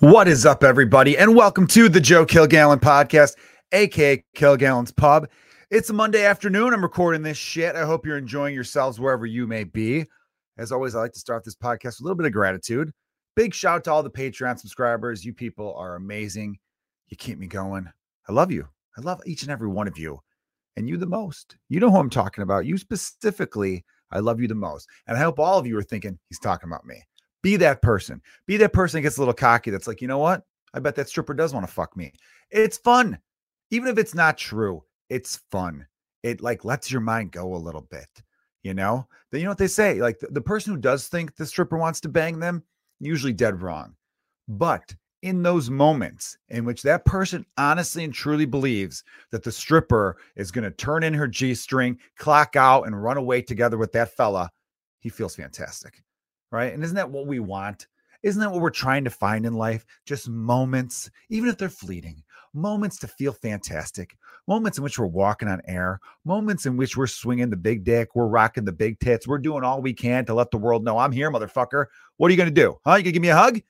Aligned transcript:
What 0.00 0.28
is 0.28 0.46
up, 0.46 0.62
everybody, 0.62 1.18
and 1.18 1.34
welcome 1.34 1.66
to 1.68 1.88
the 1.88 1.98
Joe 1.98 2.24
Kilgallon 2.24 2.78
podcast, 2.78 3.34
aka 3.72 4.22
Kilgallon's 4.36 4.92
Pub. 4.92 5.28
It's 5.72 5.90
a 5.90 5.92
Monday 5.92 6.24
afternoon. 6.24 6.72
I'm 6.72 6.82
recording 6.82 7.22
this 7.22 7.36
shit. 7.36 7.74
I 7.74 7.84
hope 7.84 8.06
you're 8.06 8.16
enjoying 8.16 8.54
yourselves 8.54 9.00
wherever 9.00 9.26
you 9.26 9.48
may 9.48 9.64
be. 9.64 10.04
As 10.56 10.70
always, 10.70 10.94
I 10.94 11.00
like 11.00 11.14
to 11.14 11.18
start 11.18 11.44
this 11.44 11.56
podcast 11.56 11.84
with 11.84 12.00
a 12.00 12.04
little 12.04 12.16
bit 12.16 12.26
of 12.26 12.32
gratitude. 12.32 12.92
Big 13.34 13.52
shout 13.52 13.78
out 13.78 13.84
to 13.84 13.92
all 13.92 14.04
the 14.04 14.10
Patreon 14.10 14.60
subscribers. 14.60 15.24
You 15.24 15.34
people 15.34 15.74
are 15.74 15.96
amazing. 15.96 16.58
You 17.08 17.16
keep 17.16 17.40
me 17.40 17.48
going. 17.48 17.90
I 18.28 18.32
love 18.32 18.52
you. 18.52 18.68
I 18.96 19.00
love 19.00 19.20
each 19.26 19.42
and 19.42 19.50
every 19.50 19.68
one 19.68 19.88
of 19.88 19.98
you, 19.98 20.20
and 20.76 20.88
you 20.88 20.96
the 20.96 21.06
most. 21.06 21.56
You 21.68 21.80
know 21.80 21.90
who 21.90 21.98
I'm 21.98 22.08
talking 22.08 22.42
about. 22.42 22.66
You 22.66 22.78
specifically. 22.78 23.84
I 24.12 24.20
love 24.20 24.40
you 24.40 24.46
the 24.46 24.54
most. 24.54 24.86
And 25.08 25.18
I 25.18 25.20
hope 25.22 25.40
all 25.40 25.58
of 25.58 25.66
you 25.66 25.76
are 25.76 25.82
thinking 25.82 26.20
he's 26.28 26.38
talking 26.38 26.68
about 26.68 26.86
me. 26.86 27.02
Be 27.42 27.56
that 27.56 27.82
person. 27.82 28.20
Be 28.46 28.56
that 28.58 28.72
person 28.72 28.98
that 28.98 29.02
gets 29.02 29.16
a 29.16 29.20
little 29.20 29.34
cocky 29.34 29.70
that's 29.70 29.86
like, 29.86 30.00
you 30.00 30.08
know 30.08 30.18
what? 30.18 30.42
I 30.74 30.80
bet 30.80 30.96
that 30.96 31.08
stripper 31.08 31.34
does 31.34 31.54
want 31.54 31.66
to 31.66 31.72
fuck 31.72 31.96
me. 31.96 32.12
It's 32.50 32.78
fun. 32.78 33.18
Even 33.70 33.88
if 33.88 33.98
it's 33.98 34.14
not 34.14 34.38
true, 34.38 34.82
it's 35.08 35.40
fun. 35.50 35.86
It 36.22 36.40
like 36.40 36.64
lets 36.64 36.90
your 36.90 37.00
mind 37.00 37.32
go 37.32 37.54
a 37.54 37.56
little 37.56 37.86
bit, 37.90 38.08
you 38.62 38.74
know? 38.74 39.06
Then 39.30 39.40
you 39.40 39.44
know 39.44 39.52
what 39.52 39.58
they 39.58 39.68
say? 39.68 40.00
Like 40.00 40.18
the, 40.18 40.28
the 40.28 40.40
person 40.40 40.74
who 40.74 40.80
does 40.80 41.08
think 41.08 41.36
the 41.36 41.46
stripper 41.46 41.78
wants 41.78 42.00
to 42.00 42.08
bang 42.08 42.38
them, 42.38 42.62
usually 42.98 43.32
dead 43.32 43.62
wrong. 43.62 43.94
But 44.48 44.94
in 45.22 45.42
those 45.42 45.68
moments 45.68 46.38
in 46.48 46.64
which 46.64 46.82
that 46.82 47.04
person 47.04 47.44
honestly 47.56 48.04
and 48.04 48.14
truly 48.14 48.46
believes 48.46 49.04
that 49.30 49.42
the 49.42 49.52
stripper 49.52 50.16
is 50.36 50.50
going 50.50 50.64
to 50.64 50.70
turn 50.70 51.02
in 51.02 51.14
her 51.14 51.28
G 51.28 51.54
string, 51.54 51.98
clock 52.16 52.56
out, 52.56 52.86
and 52.86 53.02
run 53.02 53.16
away 53.16 53.42
together 53.42 53.76
with 53.78 53.92
that 53.92 54.16
fella, 54.16 54.50
he 55.00 55.08
feels 55.08 55.36
fantastic 55.36 56.02
right? 56.50 56.72
And 56.72 56.82
isn't 56.82 56.96
that 56.96 57.10
what 57.10 57.26
we 57.26 57.40
want? 57.40 57.86
Isn't 58.22 58.40
that 58.40 58.50
what 58.50 58.60
we're 58.60 58.70
trying 58.70 59.04
to 59.04 59.10
find 59.10 59.46
in 59.46 59.54
life? 59.54 59.86
Just 60.04 60.28
moments, 60.28 61.10
even 61.28 61.48
if 61.48 61.56
they're 61.56 61.68
fleeting, 61.68 62.22
moments 62.52 62.98
to 62.98 63.06
feel 63.06 63.32
fantastic, 63.32 64.16
moments 64.48 64.78
in 64.78 64.84
which 64.84 64.98
we're 64.98 65.06
walking 65.06 65.48
on 65.48 65.62
air, 65.66 66.00
moments 66.24 66.66
in 66.66 66.76
which 66.76 66.96
we're 66.96 67.06
swinging 67.06 67.50
the 67.50 67.56
big 67.56 67.84
dick, 67.84 68.08
we're 68.14 68.26
rocking 68.26 68.64
the 68.64 68.72
big 68.72 68.98
tits, 68.98 69.28
we're 69.28 69.38
doing 69.38 69.62
all 69.62 69.80
we 69.80 69.92
can 69.92 70.24
to 70.24 70.34
let 70.34 70.50
the 70.50 70.58
world 70.58 70.84
know 70.84 70.98
I'm 70.98 71.12
here, 71.12 71.30
motherfucker. 71.30 71.86
What 72.16 72.28
are 72.28 72.30
you 72.30 72.36
going 72.36 72.48
to 72.48 72.54
do? 72.54 72.78
Huh? 72.84 72.96
You 72.96 73.02
going 73.02 73.04
to 73.04 73.12
give 73.12 73.22
me 73.22 73.28
a 73.28 73.36
hug? 73.36 73.60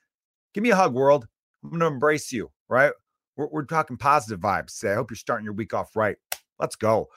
Give 0.55 0.63
me 0.63 0.71
a 0.71 0.77
hug, 0.77 0.95
world. 0.95 1.27
I'm 1.63 1.71
going 1.71 1.81
to 1.81 1.87
embrace 1.87 2.33
you, 2.33 2.51
right? 2.69 2.93
We're, 3.37 3.49
we're 3.49 3.65
talking 3.65 3.99
positive 3.99 4.41
vibes. 4.41 4.71
Say, 4.71 4.93
I 4.93 4.95
hope 4.95 5.11
you're 5.11 5.17
starting 5.17 5.45
your 5.45 5.55
week 5.55 5.75
off 5.75 5.95
right. 5.95 6.17
Let's 6.59 6.77
go. 6.77 7.09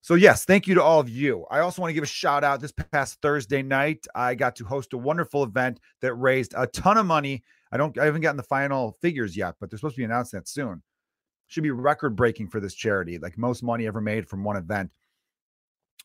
So, 0.00 0.14
yes, 0.14 0.44
thank 0.44 0.66
you 0.66 0.74
to 0.74 0.82
all 0.82 1.00
of 1.00 1.08
you. 1.08 1.44
I 1.50 1.60
also 1.60 1.82
want 1.82 1.90
to 1.90 1.94
give 1.94 2.04
a 2.04 2.06
shout 2.06 2.44
out. 2.44 2.60
This 2.60 2.72
past 2.72 3.18
Thursday 3.20 3.62
night, 3.62 4.06
I 4.14 4.34
got 4.34 4.56
to 4.56 4.64
host 4.64 4.92
a 4.92 4.98
wonderful 4.98 5.42
event 5.42 5.80
that 6.00 6.14
raised 6.14 6.54
a 6.56 6.66
ton 6.68 6.96
of 6.96 7.06
money. 7.06 7.42
I 7.72 7.76
don't, 7.76 7.98
I 7.98 8.04
haven't 8.04 8.22
gotten 8.22 8.36
the 8.36 8.42
final 8.42 8.96
figures 9.02 9.36
yet, 9.36 9.56
but 9.60 9.70
they're 9.70 9.78
supposed 9.78 9.96
to 9.96 10.00
be 10.00 10.04
announced 10.04 10.32
that 10.32 10.48
soon. 10.48 10.82
Should 11.48 11.62
be 11.62 11.70
record 11.70 12.14
breaking 12.14 12.48
for 12.48 12.60
this 12.60 12.74
charity, 12.74 13.18
like 13.18 13.36
most 13.36 13.62
money 13.62 13.86
ever 13.86 14.00
made 14.00 14.28
from 14.28 14.44
one 14.44 14.56
event. 14.56 14.90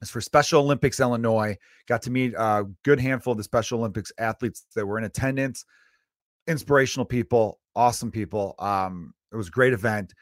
It's 0.02 0.10
for 0.12 0.22
Special 0.22 0.62
Olympics 0.62 1.00
Illinois. 1.00 1.58
Got 1.88 2.02
to 2.04 2.12
meet 2.12 2.34
a 2.34 2.66
good 2.84 3.00
handful 3.00 3.32
of 3.32 3.38
the 3.38 3.44
Special 3.44 3.80
Olympics 3.80 4.12
athletes 4.18 4.66
that 4.76 4.86
were 4.86 4.98
in 4.98 5.04
attendance. 5.06 5.66
Inspirational 6.48 7.06
people, 7.06 7.60
awesome 7.76 8.12
people. 8.12 8.56
Um, 8.60 9.14
it 9.32 9.38
was 9.38 9.48
a 9.48 9.52
great 9.52 9.72
event. 9.72 10.14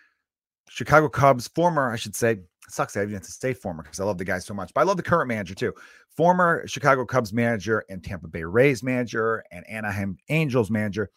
Chicago 0.70 1.10
Cubs, 1.10 1.48
former, 1.48 1.92
I 1.92 1.96
should 1.96 2.16
say, 2.16 2.40
sucks 2.70 2.96
I 2.96 3.02
even 3.02 3.14
have 3.14 3.24
to 3.24 3.32
stay 3.32 3.54
former 3.54 3.84
because 3.84 4.00
I 4.00 4.06
love 4.06 4.18
the 4.18 4.26
guy 4.26 4.40
so 4.40 4.54
much, 4.54 4.74
but 4.74 4.82
I 4.82 4.84
love 4.84 4.98
the 4.98 5.04
current 5.04 5.28
manager 5.28 5.56
too. 5.56 5.74
Former 6.16 6.66
Chicago 6.68 7.06
Cubs 7.06 7.34
manager 7.34 7.84
and 7.90 8.04
Tampa 8.04 8.28
Bay 8.28 8.44
Rays 8.44 8.84
manager 8.84 9.44
and 9.52 9.68
Anaheim 9.70 10.18
Angels 10.30 10.72
manager, 10.72 11.10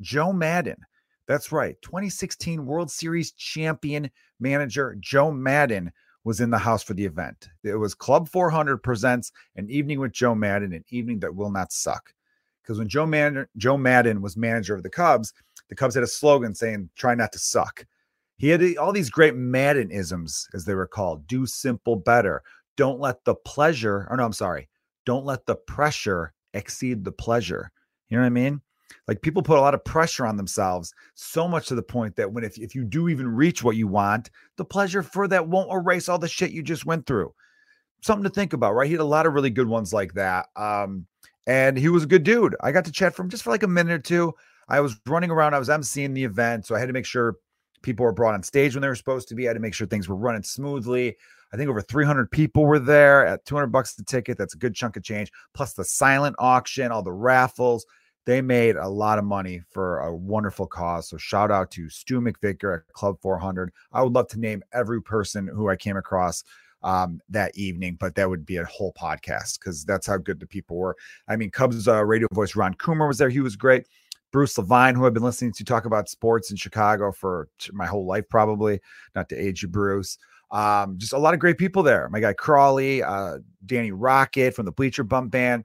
Joe 0.00 0.32
Maddon. 0.32 0.76
That's 1.26 1.52
right. 1.52 1.76
2016 1.82 2.64
World 2.64 2.90
Series 2.90 3.32
champion 3.32 4.10
manager 4.40 4.96
Joe 5.00 5.30
Maddon 5.30 5.92
was 6.24 6.40
in 6.40 6.50
the 6.50 6.58
house 6.58 6.82
for 6.82 6.94
the 6.94 7.04
event. 7.04 7.48
It 7.64 7.74
was 7.74 7.94
Club 7.94 8.28
400 8.28 8.78
presents 8.78 9.32
an 9.56 9.68
evening 9.70 10.00
with 10.00 10.12
Joe 10.12 10.34
Maddon, 10.34 10.72
an 10.72 10.84
evening 10.90 11.20
that 11.20 11.34
will 11.34 11.50
not 11.50 11.72
suck. 11.72 12.12
Because 12.62 12.78
when 12.78 12.88
Joe 12.88 13.06
Maddon, 13.06 13.46
Joe 13.56 13.76
Maddon 13.76 14.22
was 14.22 14.36
manager 14.36 14.74
of 14.74 14.82
the 14.82 14.90
Cubs, 14.90 15.32
the 15.68 15.74
Cubs 15.74 15.94
had 15.94 16.04
a 16.04 16.08
slogan 16.08 16.54
saying, 16.54 16.90
try 16.96 17.14
not 17.14 17.32
to 17.32 17.38
suck. 17.38 17.84
He 18.42 18.48
had 18.48 18.76
all 18.76 18.90
these 18.90 19.08
great 19.08 19.36
Maddonisms, 19.36 20.48
as 20.52 20.64
they 20.64 20.74
were 20.74 20.88
called 20.88 21.28
do 21.28 21.46
simple 21.46 21.94
better. 21.94 22.42
Don't 22.76 22.98
let 22.98 23.24
the 23.24 23.36
pleasure, 23.36 24.08
or 24.10 24.16
no, 24.16 24.24
I'm 24.24 24.32
sorry, 24.32 24.68
don't 25.06 25.24
let 25.24 25.46
the 25.46 25.54
pressure 25.54 26.32
exceed 26.52 27.04
the 27.04 27.12
pleasure. 27.12 27.70
You 28.08 28.16
know 28.16 28.22
what 28.22 28.26
I 28.26 28.30
mean? 28.30 28.60
Like 29.06 29.22
people 29.22 29.44
put 29.44 29.58
a 29.58 29.60
lot 29.60 29.74
of 29.74 29.84
pressure 29.84 30.26
on 30.26 30.36
themselves, 30.36 30.92
so 31.14 31.46
much 31.46 31.68
to 31.68 31.76
the 31.76 31.84
point 31.84 32.16
that 32.16 32.32
when 32.32 32.42
if, 32.42 32.58
if 32.58 32.74
you 32.74 32.82
do 32.82 33.08
even 33.08 33.28
reach 33.28 33.62
what 33.62 33.76
you 33.76 33.86
want, 33.86 34.28
the 34.56 34.64
pleasure 34.64 35.04
for 35.04 35.28
that 35.28 35.46
won't 35.46 35.72
erase 35.72 36.08
all 36.08 36.18
the 36.18 36.26
shit 36.26 36.50
you 36.50 36.64
just 36.64 36.84
went 36.84 37.06
through. 37.06 37.32
Something 38.00 38.24
to 38.24 38.30
think 38.30 38.54
about, 38.54 38.74
right? 38.74 38.86
He 38.86 38.92
had 38.94 39.00
a 39.00 39.04
lot 39.04 39.24
of 39.24 39.34
really 39.34 39.50
good 39.50 39.68
ones 39.68 39.92
like 39.92 40.14
that. 40.14 40.46
Um, 40.56 41.06
and 41.46 41.78
he 41.78 41.88
was 41.88 42.02
a 42.02 42.08
good 42.08 42.24
dude. 42.24 42.56
I 42.60 42.72
got 42.72 42.86
to 42.86 42.92
chat 42.92 43.14
for 43.14 43.22
him 43.22 43.30
just 43.30 43.44
for 43.44 43.50
like 43.50 43.62
a 43.62 43.68
minute 43.68 43.92
or 43.92 43.98
two. 44.00 44.32
I 44.68 44.80
was 44.80 44.96
running 45.06 45.30
around, 45.30 45.54
I 45.54 45.60
was 45.60 45.68
emceeing 45.68 46.12
the 46.14 46.24
event, 46.24 46.66
so 46.66 46.74
I 46.74 46.80
had 46.80 46.86
to 46.86 46.92
make 46.92 47.06
sure 47.06 47.36
People 47.82 48.04
were 48.04 48.12
brought 48.12 48.34
on 48.34 48.42
stage 48.42 48.74
when 48.74 48.82
they 48.82 48.88
were 48.88 48.94
supposed 48.94 49.28
to 49.28 49.34
be. 49.34 49.46
I 49.46 49.50
had 49.50 49.54
to 49.54 49.60
make 49.60 49.74
sure 49.74 49.86
things 49.86 50.08
were 50.08 50.16
running 50.16 50.42
smoothly. 50.42 51.16
I 51.52 51.56
think 51.56 51.68
over 51.68 51.82
300 51.82 52.30
people 52.30 52.64
were 52.64 52.78
there 52.78 53.26
at 53.26 53.44
200 53.44 53.66
bucks 53.66 53.94
the 53.94 54.04
ticket. 54.04 54.38
That's 54.38 54.54
a 54.54 54.58
good 54.58 54.74
chunk 54.74 54.96
of 54.96 55.02
change. 55.02 55.30
Plus 55.52 55.74
the 55.74 55.84
silent 55.84 56.36
auction, 56.38 56.90
all 56.90 57.02
the 57.02 57.12
raffles. 57.12 57.84
They 58.24 58.40
made 58.40 58.76
a 58.76 58.88
lot 58.88 59.18
of 59.18 59.24
money 59.24 59.62
for 59.72 59.98
a 60.00 60.14
wonderful 60.14 60.66
cause. 60.66 61.08
So 61.08 61.16
shout 61.16 61.50
out 61.50 61.70
to 61.72 61.90
Stu 61.90 62.20
McVicker 62.20 62.78
at 62.78 62.92
Club 62.92 63.18
400. 63.20 63.72
I 63.92 64.02
would 64.02 64.12
love 64.12 64.28
to 64.28 64.40
name 64.40 64.62
every 64.72 65.02
person 65.02 65.48
who 65.48 65.68
I 65.68 65.76
came 65.76 65.96
across 65.96 66.44
um, 66.84 67.20
that 67.28 67.56
evening, 67.56 67.96
but 67.98 68.14
that 68.14 68.28
would 68.28 68.46
be 68.46 68.56
a 68.56 68.64
whole 68.64 68.92
podcast 68.92 69.58
because 69.58 69.84
that's 69.84 70.06
how 70.06 70.16
good 70.16 70.40
the 70.40 70.46
people 70.46 70.76
were. 70.76 70.96
I 71.28 71.36
mean, 71.36 71.50
Cubs 71.50 71.88
uh, 71.88 72.04
radio 72.04 72.28
voice 72.32 72.56
Ron 72.56 72.74
Coomer 72.74 73.08
was 73.08 73.18
there. 73.18 73.28
He 73.28 73.40
was 73.40 73.56
great. 73.56 73.86
Bruce 74.32 74.56
Levine, 74.58 74.94
who 74.94 75.06
I've 75.06 75.14
been 75.14 75.22
listening 75.22 75.52
to 75.52 75.64
talk 75.64 75.84
about 75.84 76.08
sports 76.08 76.50
in 76.50 76.56
Chicago 76.56 77.12
for 77.12 77.48
my 77.72 77.86
whole 77.86 78.06
life, 78.06 78.24
probably 78.28 78.80
not 79.14 79.28
to 79.28 79.36
age 79.36 79.62
you, 79.62 79.68
Bruce. 79.68 80.18
Um, 80.50 80.98
just 80.98 81.12
a 81.12 81.18
lot 81.18 81.34
of 81.34 81.40
great 81.40 81.58
people 81.58 81.82
there. 81.82 82.08
My 82.10 82.20
guy 82.20 82.32
Crawley, 82.32 83.02
uh, 83.02 83.38
Danny 83.64 83.92
Rocket 83.92 84.54
from 84.54 84.66
the 84.66 84.72
Bleacher 84.72 85.04
Bump 85.04 85.30
Band, 85.30 85.64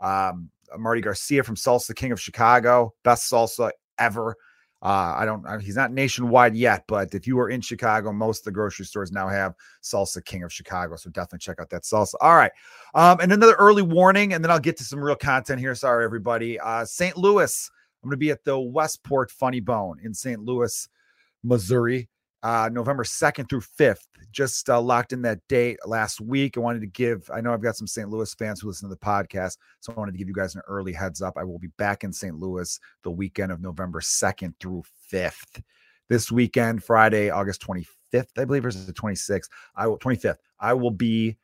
um, 0.00 0.50
Marty 0.76 1.00
Garcia 1.00 1.42
from 1.42 1.56
Salsa 1.56 1.94
King 1.94 2.12
of 2.12 2.20
Chicago, 2.20 2.92
best 3.02 3.30
salsa 3.30 3.70
ever. 3.98 4.36
Uh, 4.82 5.14
I 5.16 5.24
don't, 5.24 5.46
uh, 5.46 5.58
he's 5.58 5.74
not 5.74 5.90
nationwide 5.90 6.54
yet, 6.54 6.84
but 6.86 7.14
if 7.14 7.26
you 7.26 7.38
are 7.40 7.48
in 7.48 7.62
Chicago, 7.62 8.12
most 8.12 8.40
of 8.40 8.44
the 8.44 8.52
grocery 8.52 8.84
stores 8.84 9.10
now 9.10 9.26
have 9.26 9.54
Salsa 9.82 10.22
King 10.24 10.42
of 10.42 10.52
Chicago. 10.52 10.96
So 10.96 11.08
definitely 11.10 11.38
check 11.38 11.58
out 11.60 11.70
that 11.70 11.82
salsa. 11.82 12.14
All 12.20 12.36
right. 12.36 12.52
Um, 12.94 13.18
and 13.20 13.32
another 13.32 13.54
early 13.54 13.82
warning, 13.82 14.34
and 14.34 14.44
then 14.44 14.50
I'll 14.50 14.60
get 14.60 14.76
to 14.76 14.84
some 14.84 15.02
real 15.02 15.16
content 15.16 15.60
here. 15.60 15.74
Sorry, 15.74 16.04
everybody. 16.04 16.60
Uh, 16.60 16.84
St. 16.84 17.16
Louis 17.16 17.70
I'm 18.06 18.10
going 18.10 18.20
to 18.20 18.24
be 18.24 18.30
at 18.30 18.44
the 18.44 18.56
Westport 18.56 19.32
Funny 19.32 19.58
Bone 19.58 19.98
in 20.00 20.14
St. 20.14 20.40
Louis, 20.40 20.88
Missouri, 21.42 22.08
uh, 22.44 22.70
November 22.72 23.02
2nd 23.02 23.50
through 23.50 23.62
5th. 23.62 24.06
Just 24.30 24.70
uh, 24.70 24.80
locked 24.80 25.12
in 25.12 25.22
that 25.22 25.40
date 25.48 25.80
last 25.84 26.20
week. 26.20 26.56
I 26.56 26.60
wanted 26.60 26.82
to 26.82 26.86
give, 26.86 27.28
I 27.34 27.40
know 27.40 27.52
I've 27.52 27.64
got 27.64 27.74
some 27.74 27.88
St. 27.88 28.08
Louis 28.08 28.32
fans 28.34 28.60
who 28.60 28.68
listen 28.68 28.88
to 28.88 28.94
the 28.94 29.00
podcast, 29.00 29.56
so 29.80 29.92
I 29.92 29.98
wanted 29.98 30.12
to 30.12 30.18
give 30.18 30.28
you 30.28 30.34
guys 30.34 30.54
an 30.54 30.62
early 30.68 30.92
heads 30.92 31.20
up. 31.20 31.36
I 31.36 31.42
will 31.42 31.58
be 31.58 31.70
back 31.78 32.04
in 32.04 32.12
St. 32.12 32.38
Louis 32.38 32.78
the 33.02 33.10
weekend 33.10 33.50
of 33.50 33.60
November 33.60 33.98
2nd 33.98 34.54
through 34.60 34.84
5th. 35.12 35.60
This 36.08 36.30
weekend, 36.30 36.84
Friday, 36.84 37.30
August 37.30 37.60
25th, 37.66 38.38
I 38.38 38.44
believe, 38.44 38.62
versus 38.62 38.86
the 38.86 38.92
26th. 38.92 39.48
I 39.74 39.88
will 39.88 39.98
25th. 39.98 40.38
I 40.60 40.74
will 40.74 40.92
be 40.92 41.38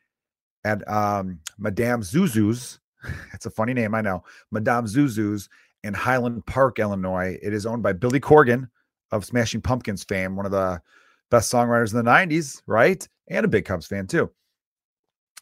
at 0.63 0.89
um, 0.89 1.41
Madame 1.59 2.03
Zuzu's. 2.03 2.79
It's 3.35 3.47
a 3.47 3.51
funny 3.51 3.75
name, 3.75 3.97
I 3.97 4.01
know. 4.01 4.23
Madame 4.53 4.85
Zuzu's 4.85 5.49
in 5.85 5.95
Highland 5.95 6.45
Park, 6.47 6.79
Illinois. 6.79 7.39
It 7.43 7.53
is 7.53 7.67
owned 7.67 7.83
by 7.83 7.93
Billy 7.93 8.21
Corgan 8.21 8.69
of 9.11 9.25
Smashing 9.25 9.61
Pumpkins 9.61 10.05
fame, 10.05 10.37
one 10.37 10.47
of 10.47 10.53
the 10.53 10.81
best 11.31 11.53
songwriters 11.53 11.93
in 11.93 12.05
the 12.05 12.11
90s, 12.11 12.63
right? 12.67 13.07
And 13.29 13.45
a 13.45 13.49
big 13.49 13.65
Cubs 13.65 13.87
fan 13.87 14.07
too. 14.07 14.31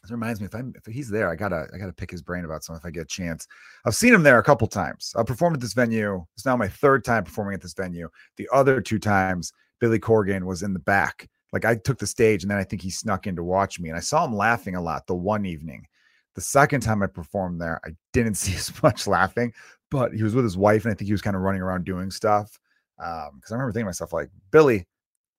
This 0.01 0.11
reminds 0.11 0.39
me, 0.39 0.47
if 0.47 0.55
I'm 0.55 0.73
if 0.75 0.91
he's 0.91 1.09
there, 1.09 1.29
I 1.29 1.35
gotta 1.35 1.67
I 1.73 1.77
gotta 1.77 1.93
pick 1.93 2.09
his 2.09 2.23
brain 2.23 2.43
about 2.43 2.63
something 2.63 2.81
if 2.81 2.85
I 2.85 2.91
get 2.91 3.03
a 3.03 3.05
chance. 3.05 3.47
I've 3.85 3.95
seen 3.95 4.13
him 4.13 4.23
there 4.23 4.39
a 4.39 4.43
couple 4.43 4.67
times. 4.67 5.13
I 5.15 5.23
performed 5.23 5.57
at 5.57 5.61
this 5.61 5.73
venue. 5.73 6.25
It's 6.35 6.45
now 6.45 6.57
my 6.57 6.67
third 6.67 7.05
time 7.05 7.23
performing 7.23 7.53
at 7.53 7.61
this 7.61 7.75
venue. 7.75 8.09
The 8.37 8.49
other 8.51 8.81
two 8.81 8.97
times, 8.97 9.53
Billy 9.79 9.99
Corgan 9.99 10.45
was 10.45 10.63
in 10.63 10.73
the 10.73 10.79
back. 10.79 11.29
Like 11.53 11.65
I 11.65 11.75
took 11.75 11.99
the 11.99 12.07
stage 12.07 12.43
and 12.43 12.49
then 12.49 12.57
I 12.57 12.63
think 12.63 12.81
he 12.81 12.89
snuck 12.89 13.27
in 13.27 13.35
to 13.35 13.43
watch 13.43 13.79
me. 13.79 13.89
And 13.89 13.97
I 13.97 14.01
saw 14.01 14.25
him 14.25 14.35
laughing 14.35 14.75
a 14.75 14.81
lot 14.81 15.05
the 15.05 15.15
one 15.15 15.45
evening. 15.45 15.85
The 16.33 16.41
second 16.41 16.81
time 16.81 17.03
I 17.03 17.07
performed 17.07 17.61
there, 17.61 17.79
I 17.85 17.89
didn't 18.13 18.35
see 18.35 18.55
as 18.55 18.71
much 18.81 19.05
laughing, 19.05 19.53
but 19.91 20.13
he 20.13 20.23
was 20.23 20.33
with 20.33 20.43
his 20.43 20.57
wife, 20.57 20.85
and 20.85 20.91
I 20.91 20.95
think 20.95 21.05
he 21.05 21.13
was 21.13 21.21
kind 21.21 21.35
of 21.35 21.43
running 21.43 21.61
around 21.61 21.85
doing 21.85 22.09
stuff. 22.09 22.59
Um, 22.97 23.33
because 23.35 23.51
I 23.51 23.55
remember 23.55 23.73
thinking 23.73 23.85
to 23.85 23.89
myself, 23.89 24.13
like, 24.13 24.31
Billy, 24.49 24.87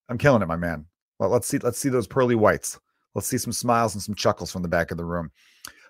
I'm 0.09 0.19
killing 0.19 0.43
it, 0.43 0.47
my 0.47 0.57
man. 0.57 0.87
Well, 1.19 1.31
let's 1.31 1.49
see, 1.49 1.59
let's 1.59 1.79
see 1.79 1.89
those 1.89 2.07
pearly 2.07 2.37
whites. 2.37 2.79
Let's 3.15 3.27
see 3.27 3.39
some 3.39 3.53
smiles 3.53 3.95
and 3.95 4.03
some 4.03 4.15
chuckles 4.15 4.53
from 4.53 4.63
the 4.63 4.69
back 4.69 4.93
of 4.93 4.97
the 4.97 5.05
room. 5.05 5.33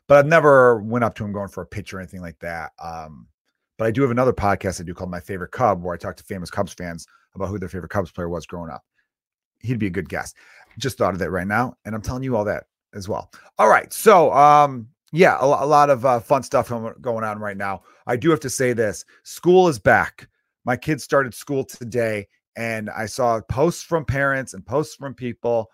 But 0.09 0.17
I've 0.17 0.27
never 0.27 0.81
went 0.81 1.05
up 1.05 1.15
to 1.17 1.25
him 1.25 1.33
going 1.33 1.49
for 1.49 1.63
a 1.63 1.67
pitch 1.67 1.93
or 1.93 2.01
anything 2.01 2.23
like 2.23 2.39
that. 2.41 2.73
Um, 2.83 3.29
But 3.79 3.87
I 3.87 3.91
do 3.91 4.03
have 4.03 4.11
another 4.11 4.33
podcast 4.33 4.81
I 4.81 4.85
do 4.85 4.95
called 4.95 5.11
My 5.11 5.21
Favorite 5.21 5.51
Cub, 5.51 5.83
where 5.83 5.95
I 5.95 5.97
talk 5.97 6.17
to 6.17 6.25
famous 6.25 6.51
Cubs 6.51 6.73
fans 6.73 7.07
about 7.35 7.49
who 7.49 7.59
their 7.59 7.69
favorite 7.69 7.91
Cubs 7.91 8.13
player 8.13 8.29
was 8.29 8.47
growing 8.47 8.71
up. 8.71 8.85
He'd 9.61 9.79
be 9.79 9.87
a 9.87 9.91
good 9.91 10.09
guest. 10.09 10.37
Just 10.79 10.99
thought 10.99 11.15
of 11.15 11.19
that 11.21 11.31
right 11.31 11.47
now, 11.47 11.75
and 11.85 11.95
I'm 11.95 12.03
telling 12.03 12.23
you 12.23 12.37
all 12.37 12.45
that 12.45 12.65
as 12.95 13.09
well. 13.09 13.31
All 13.59 13.69
right, 13.69 13.93
so 13.93 14.33
um, 14.33 14.89
yeah, 15.13 15.39
a, 15.41 15.45
a 15.45 15.67
lot 15.67 15.91
of 15.91 16.05
uh, 16.05 16.21
fun 16.21 16.43
stuff 16.43 16.69
going 17.01 17.25
on 17.25 17.39
right 17.39 17.57
now. 17.57 17.83
I 18.07 18.17
do 18.17 18.31
have 18.31 18.41
to 18.41 18.51
say 18.51 18.73
this: 18.73 19.05
school 19.23 19.69
is 19.69 19.79
back. 19.79 20.29
My 20.65 20.77
kids 20.77 21.05
started 21.05 21.35
school 21.35 21.65
today, 21.65 22.27
and 22.57 22.91
I 22.91 23.07
saw 23.07 23.41
posts 23.43 23.83
from 23.83 24.05
parents 24.05 24.55
and 24.55 24.65
posts 24.65 24.95
from 24.95 25.15
people 25.15 25.71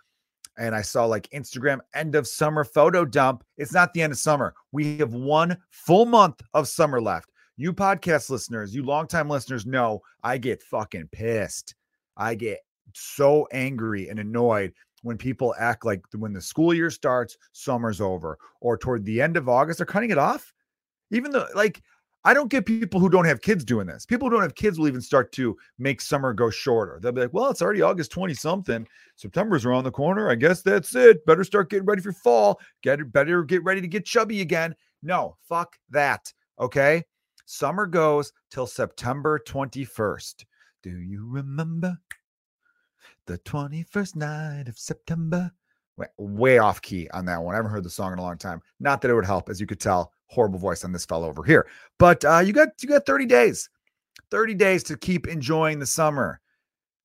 and 0.58 0.74
I 0.74 0.82
saw 0.82 1.06
like 1.06 1.30
Instagram 1.30 1.78
end 1.94 2.14
of 2.14 2.26
summer 2.26 2.64
photo 2.64 3.04
dump. 3.04 3.44
It's 3.56 3.72
not 3.72 3.94
the 3.94 4.02
end 4.02 4.12
of 4.12 4.18
summer. 4.18 4.54
We 4.72 4.98
have 4.98 5.14
one 5.14 5.56
full 5.70 6.04
month 6.04 6.42
of 6.52 6.68
summer 6.68 7.00
left. 7.00 7.30
You 7.56 7.72
podcast 7.72 8.28
listeners, 8.28 8.74
you 8.74 8.84
longtime 8.84 9.28
listeners 9.28 9.66
know 9.66 10.02
I 10.22 10.38
get 10.38 10.62
fucking 10.62 11.08
pissed. 11.12 11.74
I 12.16 12.34
get 12.34 12.58
so 12.94 13.46
angry 13.52 14.08
and 14.08 14.18
annoyed 14.18 14.72
when 15.08 15.18
people 15.18 15.54
act 15.58 15.84
like 15.84 16.04
when 16.14 16.32
the 16.32 16.40
school 16.40 16.72
year 16.72 16.90
starts, 16.90 17.36
summer's 17.52 18.00
over, 18.00 18.38
or 18.60 18.78
toward 18.78 19.04
the 19.04 19.20
end 19.20 19.36
of 19.36 19.48
August, 19.48 19.78
they're 19.78 19.86
cutting 19.86 20.10
it 20.10 20.18
off. 20.18 20.52
Even 21.10 21.32
though, 21.32 21.46
like, 21.54 21.82
I 22.24 22.34
don't 22.34 22.50
get 22.50 22.66
people 22.66 23.00
who 23.00 23.08
don't 23.08 23.24
have 23.24 23.40
kids 23.40 23.64
doing 23.64 23.86
this. 23.86 24.04
People 24.04 24.28
who 24.28 24.34
don't 24.34 24.42
have 24.42 24.54
kids 24.54 24.78
will 24.78 24.88
even 24.88 25.00
start 25.00 25.32
to 25.32 25.56
make 25.78 26.00
summer 26.00 26.34
go 26.34 26.50
shorter. 26.50 26.98
They'll 27.00 27.12
be 27.12 27.22
like, 27.22 27.32
well, 27.32 27.48
it's 27.48 27.62
already 27.62 27.80
August 27.80 28.10
20 28.10 28.34
something. 28.34 28.86
September's 29.16 29.64
around 29.64 29.84
the 29.84 29.90
corner. 29.90 30.30
I 30.30 30.34
guess 30.34 30.60
that's 30.60 30.94
it. 30.94 31.24
Better 31.24 31.44
start 31.44 31.70
getting 31.70 31.86
ready 31.86 32.02
for 32.02 32.12
fall. 32.12 32.60
Get 32.82 33.12
better 33.12 33.44
get 33.44 33.64
ready 33.64 33.80
to 33.80 33.88
get 33.88 34.04
chubby 34.04 34.42
again. 34.42 34.74
No, 35.02 35.36
fuck 35.48 35.76
that. 35.90 36.32
Okay. 36.60 37.02
Summer 37.46 37.86
goes 37.86 38.32
till 38.50 38.66
September 38.66 39.40
21st. 39.46 40.44
Do 40.82 40.90
you 40.90 41.26
remember 41.26 41.98
the 43.28 43.38
21st 43.38 44.16
night 44.16 44.68
of 44.68 44.78
September? 44.78 45.52
Way 46.16 46.58
off 46.58 46.80
key 46.80 47.08
on 47.12 47.26
that 47.26 47.42
one. 47.42 47.54
I 47.54 47.58
haven't 47.58 47.70
heard 47.70 47.84
the 47.84 47.90
song 47.90 48.12
in 48.12 48.18
a 48.18 48.22
long 48.22 48.38
time. 48.38 48.62
Not 48.80 49.02
that 49.02 49.10
it 49.10 49.14
would 49.14 49.26
help, 49.26 49.50
as 49.50 49.60
you 49.60 49.66
could 49.66 49.80
tell 49.80 50.12
horrible 50.26 50.58
voice 50.58 50.82
on 50.84 50.92
this 50.92 51.04
fellow 51.04 51.28
over 51.28 51.44
here. 51.44 51.68
But 51.98 52.24
uh, 52.24 52.38
you 52.38 52.52
got 52.52 52.68
you 52.82 52.88
got 52.88 53.04
30 53.04 53.26
days, 53.26 53.68
30 54.30 54.54
days 54.54 54.82
to 54.84 54.96
keep 54.96 55.26
enjoying 55.26 55.78
the 55.78 55.86
summer, 55.86 56.40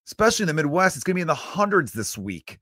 especially 0.08 0.44
in 0.44 0.48
the 0.48 0.54
Midwest. 0.54 0.96
It's 0.96 1.04
gonna 1.04 1.16
be 1.16 1.22
in 1.22 1.28
the 1.28 1.36
hundreds 1.36 1.92
this 1.92 2.18
week. 2.18 2.60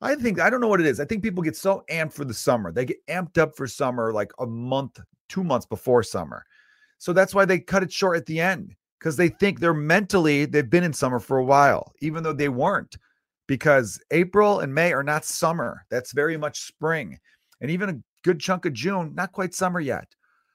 I 0.00 0.16
think 0.16 0.40
I 0.40 0.50
don't 0.50 0.60
know 0.60 0.68
what 0.68 0.80
it 0.80 0.86
is. 0.86 0.98
I 0.98 1.04
think 1.04 1.22
people 1.22 1.42
get 1.42 1.56
so 1.56 1.84
amped 1.90 2.14
for 2.14 2.24
the 2.24 2.34
summer. 2.34 2.72
They 2.72 2.86
get 2.86 3.06
amped 3.06 3.38
up 3.38 3.54
for 3.54 3.68
summer 3.68 4.12
like 4.12 4.32
a 4.40 4.46
month, 4.46 4.98
two 5.28 5.44
months 5.44 5.66
before 5.66 6.02
summer. 6.02 6.44
So 6.98 7.12
that's 7.12 7.34
why 7.34 7.44
they 7.44 7.60
cut 7.60 7.82
it 7.82 7.92
short 7.92 8.16
at 8.16 8.26
the 8.26 8.40
end 8.40 8.74
because 9.00 9.16
they 9.16 9.28
think 9.28 9.58
they're 9.58 9.74
mentally 9.74 10.44
they've 10.44 10.68
been 10.68 10.84
in 10.84 10.92
summer 10.92 11.18
for 11.18 11.38
a 11.38 11.44
while, 11.44 11.92
even 12.00 12.22
though 12.22 12.34
they 12.34 12.50
weren't. 12.50 12.96
Because 13.48 14.00
April 14.12 14.60
and 14.60 14.72
May 14.72 14.92
are 14.92 15.02
not 15.02 15.24
summer. 15.24 15.84
That's 15.90 16.12
very 16.12 16.36
much 16.36 16.60
spring. 16.60 17.18
And 17.60 17.70
even 17.70 17.88
a 17.88 18.00
good 18.22 18.38
chunk 18.38 18.64
of 18.64 18.74
June, 18.74 19.12
not 19.14 19.32
quite 19.32 19.54
summer 19.54 19.80
yet. 19.80 20.06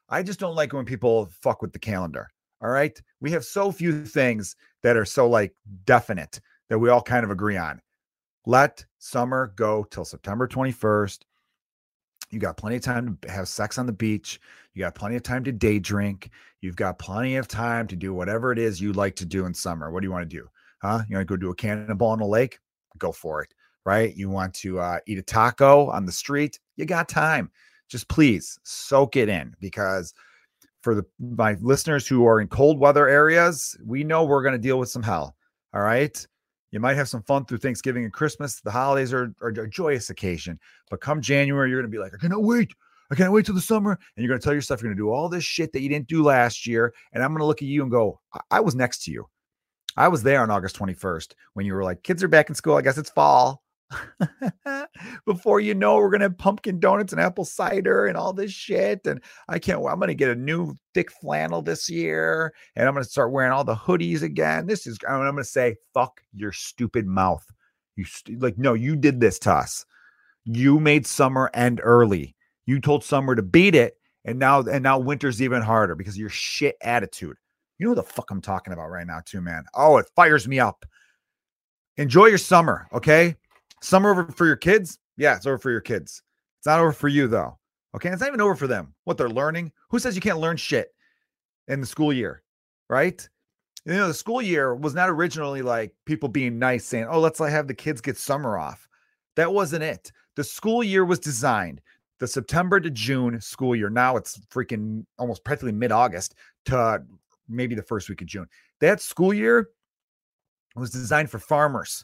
I 0.08 0.24
just 0.24 0.40
don't 0.40 0.56
like 0.56 0.72
when 0.72 0.86
people 0.86 1.30
fuck 1.42 1.62
with 1.62 1.74
the 1.74 1.80
calendar. 1.80 2.30
All 2.62 2.70
right. 2.70 2.98
We 3.20 3.32
have 3.32 3.44
so 3.44 3.72
few 3.72 4.06
things 4.06 4.56
that 4.82 4.96
are 4.96 5.06
so 5.06 5.28
like 5.28 5.54
definite 5.86 6.40
that 6.70 6.80
we 6.80 6.90
all 6.90 7.02
kind 7.02 7.26
of 7.26 7.32
agree 7.32 7.58
on. 7.58 7.82
Let 8.46 8.86
summer 9.00 9.52
go 9.56 9.84
till 9.84 10.06
September 10.06 10.48
21st. 10.48 11.20
You 12.36 12.42
got 12.42 12.58
plenty 12.58 12.76
of 12.76 12.84
time 12.84 13.18
to 13.22 13.32
have 13.32 13.48
sex 13.48 13.78
on 13.78 13.86
the 13.86 13.94
beach. 13.94 14.40
You 14.74 14.82
got 14.82 14.96
plenty 14.96 15.16
of 15.16 15.24
time 15.24 15.44
to 15.46 15.52
day 15.52 15.80
drink. 15.80 16.30
You've 16.62 16.76
got 16.76 17.00
plenty 17.00 17.38
of 17.38 17.48
time 17.48 17.88
to 17.88 17.96
do 17.96 18.14
whatever 18.14 18.52
it 18.52 18.60
is 18.60 18.80
you 18.80 18.94
like 18.94 19.16
to 19.16 19.26
do 19.26 19.46
in 19.46 19.54
summer. 19.54 19.90
What 19.90 20.02
do 20.02 20.08
you 20.08 20.12
want 20.12 20.30
to 20.30 20.38
do? 20.38 20.48
Huh? 20.82 21.02
You 21.10 21.16
want 21.16 21.28
to 21.28 21.32
go 21.32 21.38
do 21.38 21.50
a 21.50 21.56
cannonball 21.56 22.14
in 22.14 22.20
a 22.20 22.28
lake? 22.28 22.60
Go 22.98 23.12
for 23.12 23.42
it 23.42 23.54
right? 23.86 24.16
You 24.16 24.30
want 24.30 24.54
to 24.56 24.80
uh, 24.80 25.00
eat 25.06 25.20
a 25.20 25.24
taco 25.24 25.90
on 25.90 26.06
the 26.06 26.12
street, 26.12 26.60
you 26.76 26.86
got 26.86 27.08
time. 27.08 27.52
Just 27.88 28.10
please 28.10 28.60
soak 28.64 29.16
it 29.16 29.30
in 29.30 29.56
because 29.60 30.14
for 30.82 30.96
the 30.96 31.06
my 31.20 31.56
listeners 31.62 32.08
who 32.08 32.26
are 32.26 32.42
in 32.42 32.48
cold 32.48 32.80
weather 32.80 33.08
areas, 33.08 33.78
we 33.86 34.04
know 34.04 34.24
we're 34.24 34.42
going 34.42 34.54
to 34.54 34.60
deal 34.60 34.80
with 34.80 34.90
some 34.90 35.04
hell. 35.04 35.36
All 35.74 35.82
right. 35.82 36.26
You 36.72 36.80
might 36.80 36.98
have 36.98 37.10
some 37.10 37.24
fun 37.24 37.46
through 37.46 37.60
Thanksgiving 37.60 38.04
and 38.04 38.14
Christmas. 38.14 38.60
The 38.60 38.72
holidays 38.72 39.14
are, 39.14 39.34
are 39.42 39.50
a 39.50 39.70
joyous 39.70 40.10
occasion. 40.10 40.60
But 40.90 41.02
come 41.02 41.22
January, 41.22 41.70
you're 41.70 41.82
going 41.82 41.92
to 41.92 41.96
be 41.96 42.02
like, 42.02 42.14
I 42.14 42.18
cannot 42.18 42.44
wait. 42.44 42.74
I 43.12 43.16
can't 43.16 43.32
wait 43.32 43.46
till 43.46 43.56
the 43.56 43.62
summer. 43.62 43.92
And 43.92 44.24
you're 44.24 44.30
going 44.30 44.40
to 44.40 44.44
tell 44.44 44.54
yourself 44.54 44.82
you're 44.82 44.90
going 44.90 44.98
to 44.98 45.04
do 45.04 45.12
all 45.12 45.30
this 45.30 45.44
shit 45.44 45.72
that 45.74 45.82
you 45.82 45.90
didn't 45.90 46.08
do 46.08 46.24
last 46.24 46.66
year. 46.66 46.94
And 47.14 47.24
I'm 47.24 47.32
going 47.32 47.40
to 47.40 47.46
look 47.46 47.62
at 47.62 47.68
you 47.68 47.84
and 47.84 47.92
go, 47.92 48.20
I, 48.34 48.40
I 48.52 48.60
was 48.60 48.76
next 48.76 49.04
to 49.06 49.12
you. 49.12 49.28
I 49.98 50.08
was 50.08 50.24
there 50.24 50.42
on 50.42 50.52
August 50.52 50.78
21st 50.78 51.34
when 51.54 51.66
you 51.66 51.74
were 51.74 51.84
like, 51.84 52.04
kids 52.04 52.24
are 52.24 52.28
back 52.28 52.50
in 52.50 52.56
school. 52.56 52.76
I 52.76 52.82
guess 52.82 52.98
it's 52.98 53.10
fall. 53.10 53.64
Before 55.26 55.60
you 55.60 55.76
know, 55.76 55.96
we're 55.96 56.10
gonna 56.10 56.26
have 56.26 56.38
pumpkin 56.38 56.80
donuts 56.80 57.14
and 57.14 57.22
apple 57.22 57.46
cider 57.46 58.08
and 58.08 58.18
all 58.18 58.34
this 58.34 58.52
shit. 58.52 59.06
And 59.06 59.22
I 59.48 59.60
can't. 59.60 59.80
I'm 59.86 60.00
gonna 60.00 60.14
get 60.14 60.30
a 60.30 60.36
new 60.36 60.76
thick 60.94 61.12
flannel 61.12 61.62
this 61.62 61.90
year, 61.90 62.54
and 62.76 62.88
I'm 62.88 62.94
gonna 62.94 63.06
start 63.06 63.32
wearing 63.32 63.52
all 63.52 63.64
the 63.64 63.76
hoodies 63.76 64.22
again. 64.22 64.68
This 64.68 64.88
is. 64.88 64.98
I'm 65.08 65.20
gonna 65.20 65.44
say, 65.44 65.76
fuck 65.94 66.22
your 66.34 66.52
stupid 66.52 67.06
mouth. 67.06 67.46
You 67.96 68.06
st- 68.06 68.42
like 68.42 68.58
no, 68.58 68.74
you 68.74 68.96
did 68.96 69.20
this 69.20 69.40
to 69.40 69.52
us. 69.52 69.86
You 70.46 70.80
made 70.80 71.08
summer 71.08 71.50
end 71.54 71.80
early. 71.84 72.36
You 72.66 72.80
told 72.80 73.04
summer 73.04 73.36
to 73.36 73.44
beat 73.44 73.76
it, 73.76 73.98
and 74.26 74.40
now 74.40 74.62
and 74.62 74.84
now 74.84 75.00
winter's 75.00 75.42
even 75.42 75.62
harder 75.62 75.96
because 75.96 76.16
of 76.16 76.20
your 76.20 76.30
shit 76.30 76.76
attitude. 76.82 77.38
You 77.78 77.86
know 77.86 77.92
what 77.92 78.08
the 78.08 78.14
fuck 78.14 78.32
I'm 78.32 78.42
talking 78.42 78.74
about 78.74 78.90
right 78.90 79.06
now, 79.06 79.22
too, 79.26 79.42
man. 79.42 79.66
Oh, 79.74 79.98
it 79.98 80.10
fires 80.16 80.48
me 80.48 80.60
up. 80.60 80.86
Enjoy 81.98 82.28
your 82.28 82.38
summer, 82.38 82.88
okay? 82.94 83.36
Summer 83.86 84.10
over 84.10 84.26
for 84.32 84.48
your 84.48 84.56
kids? 84.56 84.98
Yeah, 85.16 85.36
it's 85.36 85.46
over 85.46 85.60
for 85.60 85.70
your 85.70 85.80
kids. 85.80 86.24
It's 86.58 86.66
not 86.66 86.80
over 86.80 86.92
for 86.92 87.08
you 87.08 87.28
though. 87.28 87.60
Okay, 87.96 88.10
it's 88.10 88.20
not 88.20 88.30
even 88.30 88.42
over 88.42 88.56
for 88.56 88.66
them. 88.66 88.96
What 89.04 89.16
they're 89.16 89.30
learning? 89.30 89.72
Who 89.90 90.00
says 90.00 90.16
you 90.16 90.22
can't 90.22 90.40
learn 90.40 90.58
shit 90.58 90.90
in 91.68 91.82
the 91.82 91.86
school 91.86 92.12
year? 92.12 92.42
Right? 92.90 93.30
You 93.86 93.94
know, 93.94 94.08
the 94.08 94.14
school 94.16 94.42
year 94.42 94.74
was 94.74 94.96
not 94.96 95.12
originally 95.12 95.62
like 95.62 95.94
people 96.06 96.28
being 96.28 96.58
nice 96.58 96.84
saying, 96.84 97.06
"Oh, 97.08 97.20
let's 97.20 97.40
like, 97.40 97.52
have 97.52 97.68
the 97.68 97.76
kids 97.76 98.02
get 98.02 98.18
summer 98.18 98.58
off." 98.58 98.90
That 99.36 99.54
wasn't 99.54 99.84
it. 99.84 100.12
The 100.36 100.44
school 100.44 100.84
year 100.84 101.06
was 101.06 101.20
designed 101.20 101.80
the 102.20 102.28
September 102.28 102.80
to 102.80 102.90
June 102.90 103.40
school 103.40 103.76
year. 103.76 103.92
Now 103.92 104.18
it's 104.18 104.40
freaking 104.52 105.06
almost 105.20 105.44
practically 105.44 105.74
mid-August 105.74 106.34
to 106.66 107.04
maybe 107.48 107.76
the 107.76 107.84
first 107.84 108.10
week 108.10 108.22
of 108.22 108.28
June. 108.28 108.48
That 108.82 109.00
school 109.00 109.32
year 109.32 109.70
was 110.76 110.90
designed 110.90 111.30
for 111.30 111.38
farmers 111.38 112.04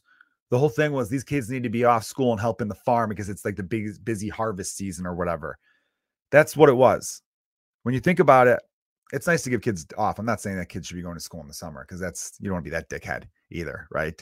the 0.51 0.59
whole 0.59 0.69
thing 0.69 0.91
was 0.91 1.09
these 1.09 1.23
kids 1.23 1.49
need 1.49 1.63
to 1.63 1.69
be 1.69 1.85
off 1.85 2.03
school 2.03 2.31
and 2.31 2.39
help 2.39 2.61
in 2.61 2.67
the 2.67 2.75
farm 2.75 3.09
because 3.09 3.29
it's 3.29 3.45
like 3.45 3.55
the 3.55 3.63
big 3.63 4.03
busy 4.03 4.27
harvest 4.27 4.75
season 4.75 5.07
or 5.07 5.15
whatever. 5.15 5.57
That's 6.29 6.55
what 6.57 6.69
it 6.69 6.73
was. 6.73 7.21
When 7.83 7.95
you 7.95 8.01
think 8.01 8.19
about 8.19 8.47
it, 8.47 8.59
it's 9.13 9.27
nice 9.27 9.43
to 9.43 9.49
give 9.49 9.61
kids 9.61 9.85
off. 9.97 10.19
I'm 10.19 10.25
not 10.25 10.41
saying 10.41 10.57
that 10.57 10.69
kids 10.69 10.87
should 10.87 10.97
be 10.97 11.01
going 11.01 11.15
to 11.15 11.21
school 11.21 11.41
in 11.41 11.47
the 11.47 11.53
summer 11.53 11.85
because 11.85 12.01
that's 12.01 12.33
you 12.39 12.45
don't 12.45 12.55
want 12.55 12.65
to 12.65 12.69
be 12.69 12.75
that 12.75 12.89
dickhead 12.89 13.23
either, 13.49 13.87
right? 13.91 14.21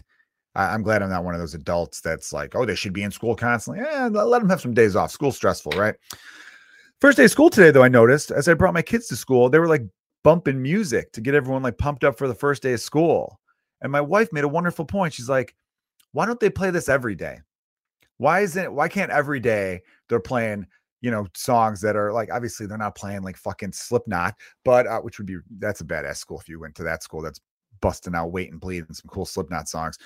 I, 0.53 0.73
am 0.73 0.83
glad 0.83 1.01
I'm 1.01 1.09
not 1.09 1.23
one 1.23 1.33
of 1.33 1.39
those 1.39 1.55
adults 1.55 1.99
that's 1.99 2.31
like, 2.31 2.55
oh, 2.55 2.65
they 2.65 2.75
should 2.75 2.93
be 2.93 3.03
in 3.03 3.11
school 3.11 3.35
constantly. 3.35 3.83
Yeah, 3.83 4.07
let 4.07 4.39
them 4.39 4.49
have 4.49 4.61
some 4.61 4.73
days 4.73 4.95
off. 4.95 5.11
School's 5.11 5.35
stressful, 5.35 5.73
right? 5.73 5.95
First 7.01 7.17
day 7.17 7.25
of 7.25 7.31
school 7.31 7.49
today, 7.49 7.71
though, 7.71 7.83
I 7.83 7.87
noticed 7.87 8.29
as 8.29 8.47
I 8.47 8.53
brought 8.53 8.73
my 8.73 8.81
kids 8.81 9.07
to 9.07 9.15
school, 9.15 9.49
they 9.49 9.59
were 9.59 9.67
like 9.67 9.83
bumping 10.23 10.61
music 10.61 11.11
to 11.13 11.21
get 11.21 11.33
everyone 11.33 11.63
like 11.63 11.77
pumped 11.77 12.03
up 12.03 12.17
for 12.17 12.27
the 12.27 12.35
first 12.35 12.61
day 12.61 12.73
of 12.73 12.81
school. 12.81 13.39
And 13.81 13.91
my 13.91 14.01
wife 14.01 14.31
made 14.31 14.43
a 14.43 14.49
wonderful 14.49 14.85
point. 14.85 15.13
She's 15.13 15.29
like, 15.29 15.55
why 16.11 16.25
don't 16.25 16.39
they 16.39 16.49
play 16.49 16.71
this 16.71 16.89
every 16.89 17.15
day? 17.15 17.39
Why 18.17 18.41
isn't 18.41 18.73
why 18.73 18.87
can't 18.87 19.11
every 19.11 19.39
day 19.39 19.81
they're 20.07 20.19
playing, 20.19 20.67
you 21.01 21.11
know, 21.11 21.27
songs 21.33 21.81
that 21.81 21.95
are 21.95 22.11
like 22.11 22.29
obviously 22.31 22.65
they're 22.65 22.77
not 22.77 22.95
playing 22.95 23.21
like 23.21 23.37
fucking 23.37 23.71
Slipknot, 23.71 24.35
but 24.65 24.87
uh, 24.87 24.99
which 24.99 25.17
would 25.17 25.27
be 25.27 25.37
that's 25.59 25.81
a 25.81 25.85
badass 25.85 26.17
school 26.17 26.39
if 26.39 26.49
you 26.49 26.59
went 26.59 26.75
to 26.75 26.83
that 26.83 27.03
school 27.03 27.21
that's 27.21 27.39
busting 27.81 28.15
out 28.15 28.33
wait 28.33 28.51
and 28.51 28.59
bleed 28.59 28.83
and 28.85 28.95
some 28.95 29.09
cool 29.09 29.25
Slipknot 29.25 29.69
songs. 29.69 29.97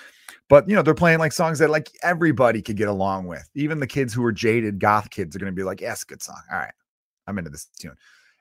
But 0.48 0.68
you 0.68 0.76
know, 0.76 0.82
they're 0.82 0.94
playing 0.94 1.18
like 1.18 1.32
songs 1.32 1.58
that 1.58 1.70
like 1.70 1.90
everybody 2.02 2.62
could 2.62 2.76
get 2.76 2.88
along 2.88 3.26
with. 3.26 3.48
Even 3.54 3.80
the 3.80 3.86
kids 3.86 4.14
who 4.14 4.24
are 4.24 4.32
jaded 4.32 4.78
goth 4.78 5.10
kids 5.10 5.34
are 5.34 5.38
going 5.38 5.52
to 5.52 5.56
be 5.56 5.64
like, 5.64 5.80
"Yes, 5.80 6.04
good 6.04 6.22
song. 6.22 6.40
All 6.52 6.58
right, 6.58 6.74
I'm 7.26 7.38
into 7.38 7.50
this 7.50 7.66
tune." 7.66 7.96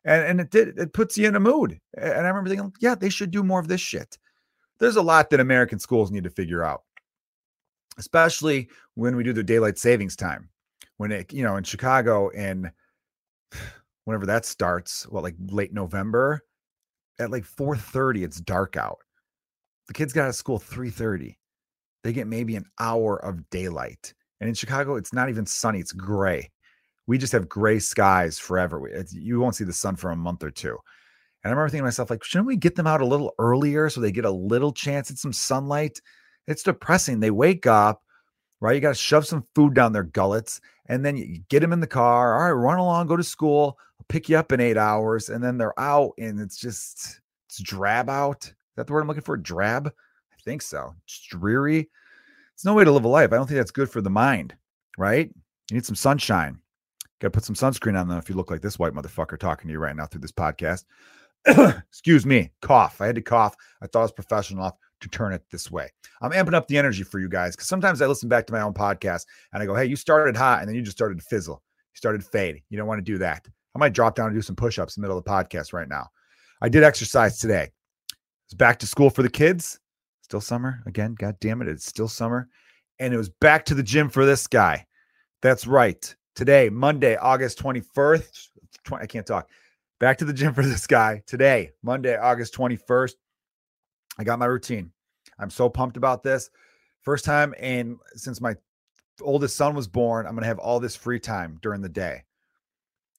And 0.05 0.23
and 0.23 0.41
it 0.41 0.51
did 0.51 0.77
it 0.77 0.93
puts 0.93 1.17
you 1.17 1.27
in 1.27 1.35
a 1.35 1.39
mood. 1.39 1.79
And 1.97 2.13
I 2.13 2.29
remember 2.29 2.49
thinking, 2.49 2.73
yeah, 2.79 2.95
they 2.95 3.09
should 3.09 3.31
do 3.31 3.43
more 3.43 3.59
of 3.59 3.67
this 3.67 3.81
shit. 3.81 4.17
There's 4.79 4.97
a 4.97 5.01
lot 5.01 5.29
that 5.29 5.39
American 5.39 5.79
schools 5.79 6.11
need 6.11 6.25
to 6.25 6.29
figure 6.29 6.63
out 6.63 6.83
especially 7.97 8.69
when 8.95 9.15
we 9.15 9.23
do 9.23 9.33
the 9.33 9.43
daylight 9.43 9.77
savings 9.77 10.15
time. 10.15 10.49
When 10.97 11.11
it, 11.11 11.33
you 11.33 11.43
know, 11.43 11.55
in 11.57 11.63
Chicago 11.63 12.29
and 12.29 12.71
whenever 14.05 14.25
that 14.25 14.45
starts, 14.45 15.07
what 15.07 15.23
like 15.23 15.35
late 15.47 15.73
November 15.73 16.41
at 17.19 17.31
like 17.31 17.45
4:30 17.45 18.23
it's 18.23 18.39
dark 18.39 18.77
out. 18.77 18.99
The 19.87 19.93
kids 19.93 20.13
got 20.13 20.23
out 20.23 20.29
of 20.29 20.35
school 20.35 20.59
3:30. 20.59 21.37
They 22.03 22.13
get 22.13 22.27
maybe 22.27 22.55
an 22.55 22.65
hour 22.79 23.17
of 23.23 23.49
daylight. 23.49 24.13
And 24.39 24.47
in 24.47 24.55
Chicago 24.55 24.95
it's 24.95 25.13
not 25.13 25.29
even 25.29 25.45
sunny, 25.45 25.79
it's 25.79 25.91
gray. 25.93 26.51
We 27.07 27.17
just 27.17 27.33
have 27.33 27.49
gray 27.49 27.79
skies 27.79 28.39
forever. 28.39 28.81
You 29.11 29.39
won't 29.39 29.55
see 29.55 29.65
the 29.65 29.73
sun 29.73 29.95
for 29.95 30.11
a 30.11 30.15
month 30.15 30.43
or 30.43 30.51
two. 30.51 30.77
And 31.43 31.49
I 31.51 31.53
remember 31.53 31.69
thinking 31.69 31.81
to 31.81 31.87
myself, 31.87 32.09
like, 32.09 32.23
shouldn't 32.23 32.47
we 32.47 32.55
get 32.55 32.75
them 32.75 32.87
out 32.87 33.01
a 33.01 33.05
little 33.05 33.33
earlier 33.37 33.89
so 33.89 33.99
they 33.99 34.13
get 34.13 34.23
a 34.23 34.31
little 34.31 34.71
chance 34.71 35.11
at 35.11 35.17
some 35.17 35.33
sunlight? 35.33 35.99
It's 36.47 36.63
depressing. 36.63 37.19
They 37.19 37.31
wake 37.31 37.65
up, 37.65 38.03
right? 38.59 38.75
You 38.75 38.81
got 38.81 38.89
to 38.89 38.95
shove 38.95 39.25
some 39.25 39.45
food 39.55 39.73
down 39.73 39.93
their 39.93 40.03
gullets 40.03 40.61
and 40.87 41.05
then 41.05 41.15
you 41.15 41.39
get 41.49 41.61
them 41.61 41.73
in 41.73 41.79
the 41.79 41.87
car. 41.87 42.35
All 42.35 42.43
right, 42.43 42.51
run 42.51 42.79
along, 42.79 43.07
go 43.07 43.15
to 43.15 43.23
school. 43.23 43.77
I'll 43.99 44.05
pick 44.09 44.27
you 44.29 44.37
up 44.37 44.51
in 44.51 44.59
eight 44.59 44.77
hours. 44.77 45.29
And 45.29 45.43
then 45.43 45.57
they're 45.57 45.79
out 45.79 46.11
and 46.17 46.39
it's 46.39 46.57
just, 46.57 47.21
it's 47.47 47.61
drab 47.61 48.09
out. 48.09 48.45
Is 48.45 48.53
that 48.75 48.87
the 48.87 48.93
word 48.93 49.01
I'm 49.01 49.07
looking 49.07 49.23
for? 49.23 49.37
Drab? 49.37 49.87
I 49.87 50.35
think 50.43 50.61
so. 50.61 50.93
It's 51.05 51.21
dreary. 51.21 51.89
It's 52.53 52.65
no 52.65 52.73
way 52.73 52.83
to 52.83 52.91
live 52.91 53.05
a 53.05 53.07
life. 53.07 53.31
I 53.31 53.37
don't 53.37 53.47
think 53.47 53.57
that's 53.57 53.71
good 53.71 53.89
for 53.89 54.01
the 54.01 54.09
mind, 54.09 54.55
right? 54.97 55.29
You 55.69 55.75
need 55.75 55.85
some 55.85 55.95
sunshine. 55.95 56.59
Got 57.19 57.27
to 57.27 57.31
put 57.31 57.45
some 57.45 57.55
sunscreen 57.55 57.99
on 57.99 58.09
them 58.09 58.17
if 58.17 58.29
you 58.29 58.35
look 58.35 58.51
like 58.51 58.61
this 58.61 58.77
white 58.77 58.93
motherfucker 58.93 59.39
talking 59.39 59.67
to 59.67 59.71
you 59.71 59.79
right 59.79 59.95
now 59.95 60.05
through 60.05 60.21
this 60.21 60.31
podcast. 60.31 60.83
Excuse 61.45 62.25
me, 62.25 62.51
cough. 62.61 62.99
I 62.99 63.07
had 63.07 63.15
to 63.15 63.21
cough. 63.21 63.55
I 63.81 63.87
thought 63.87 63.99
I 63.99 64.03
was 64.03 64.11
professional 64.11 64.61
enough 64.61 64.77
to 65.03 65.09
turn 65.09 65.33
it 65.33 65.43
this 65.51 65.69
way. 65.69 65.89
I'm 66.21 66.31
amping 66.31 66.53
up 66.53 66.67
the 66.67 66.77
energy 66.77 67.03
for 67.03 67.19
you 67.19 67.29
guys 67.29 67.55
because 67.55 67.67
sometimes 67.67 68.01
I 68.01 68.07
listen 68.07 68.29
back 68.29 68.47
to 68.47 68.53
my 68.53 68.61
own 68.61 68.73
podcast 68.73 69.25
and 69.51 69.61
I 69.61 69.65
go, 69.65 69.75
hey, 69.75 69.85
you 69.85 69.95
started 69.95 70.35
hot 70.35 70.59
and 70.59 70.67
then 70.67 70.75
you 70.75 70.81
just 70.81 70.97
started 70.97 71.19
to 71.19 71.25
fizzle. 71.25 71.61
You 71.93 71.97
started 71.97 72.25
fade. 72.25 72.61
You 72.69 72.77
don't 72.77 72.87
want 72.87 72.99
to 72.99 73.11
do 73.11 73.17
that. 73.19 73.47
I 73.75 73.79
might 73.79 73.93
drop 73.93 74.15
down 74.15 74.27
and 74.27 74.35
do 74.35 74.41
some 74.41 74.55
push 74.55 74.79
ups 74.79 74.97
in 74.97 75.01
the 75.01 75.07
middle 75.07 75.17
of 75.17 75.23
the 75.23 75.29
podcast 75.29 75.73
right 75.73 75.87
now. 75.87 76.09
I 76.61 76.69
did 76.69 76.83
exercise 76.83 77.39
today. 77.39 77.71
It's 78.45 78.53
back 78.53 78.79
to 78.79 78.87
school 78.87 79.09
for 79.09 79.23
the 79.23 79.29
kids. 79.29 79.79
Still 80.21 80.41
summer 80.41 80.81
again. 80.85 81.15
God 81.15 81.37
damn 81.39 81.61
it. 81.61 81.67
It's 81.67 81.85
still 81.85 82.07
summer. 82.07 82.49
And 82.99 83.13
it 83.13 83.17
was 83.17 83.29
back 83.29 83.65
to 83.65 83.73
the 83.73 83.83
gym 83.83 84.09
for 84.09 84.25
this 84.25 84.47
guy. 84.47 84.85
That's 85.41 85.67
right. 85.67 86.15
Today, 86.35 86.69
Monday, 86.69 87.15
August 87.17 87.59
21st. 87.59 88.47
I 88.93 89.05
can't 89.05 89.25
talk. 89.25 89.49
Back 89.99 90.17
to 90.19 90.25
the 90.25 90.33
gym 90.33 90.53
for 90.53 90.63
this 90.63 90.87
guy 90.87 91.23
today, 91.25 91.71
Monday, 91.81 92.17
August 92.17 92.53
21st. 92.55 93.13
I 94.17 94.23
got 94.23 94.39
my 94.39 94.45
routine. 94.45 94.91
I'm 95.39 95.49
so 95.49 95.69
pumped 95.69 95.97
about 95.97 96.23
this. 96.23 96.49
First 97.01 97.25
time 97.25 97.53
in 97.55 97.97
since 98.15 98.39
my 98.39 98.55
oldest 99.21 99.55
son 99.55 99.75
was 99.75 99.87
born, 99.87 100.25
I'm 100.25 100.33
going 100.33 100.43
to 100.43 100.47
have 100.47 100.59
all 100.59 100.79
this 100.79 100.95
free 100.95 101.19
time 101.19 101.59
during 101.61 101.81
the 101.81 101.89
day. 101.89 102.23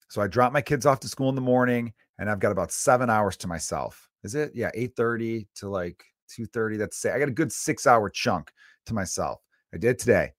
So 0.09 0.23
I 0.23 0.27
drop 0.27 0.53
my 0.53 0.63
kids 0.63 0.87
off 0.87 1.01
to 1.01 1.09
school 1.09 1.29
in 1.29 1.35
the 1.35 1.41
morning 1.41 1.93
and 2.19 2.31
I've 2.31 2.39
got 2.41 2.53
about 2.53 2.73
7 2.73 3.11
hours 3.11 3.37
to 3.39 3.49
myself. 3.49 4.09
Is 4.23 4.35
it? 4.35 4.53
Yeah, 4.55 4.71
8:30 4.75 5.47
to 5.57 5.69
like 5.69 6.05
2:30. 6.29 6.79
That's 6.79 6.97
say 6.97 7.13
I 7.13 7.19
got 7.19 7.29
a 7.29 7.33
good 7.33 7.51
6-hour 7.51 8.11
chunk 8.11 8.53
to 8.87 8.95
myself. 8.95 9.41
I 9.75 9.79
did 9.79 9.99
today. 9.99 10.33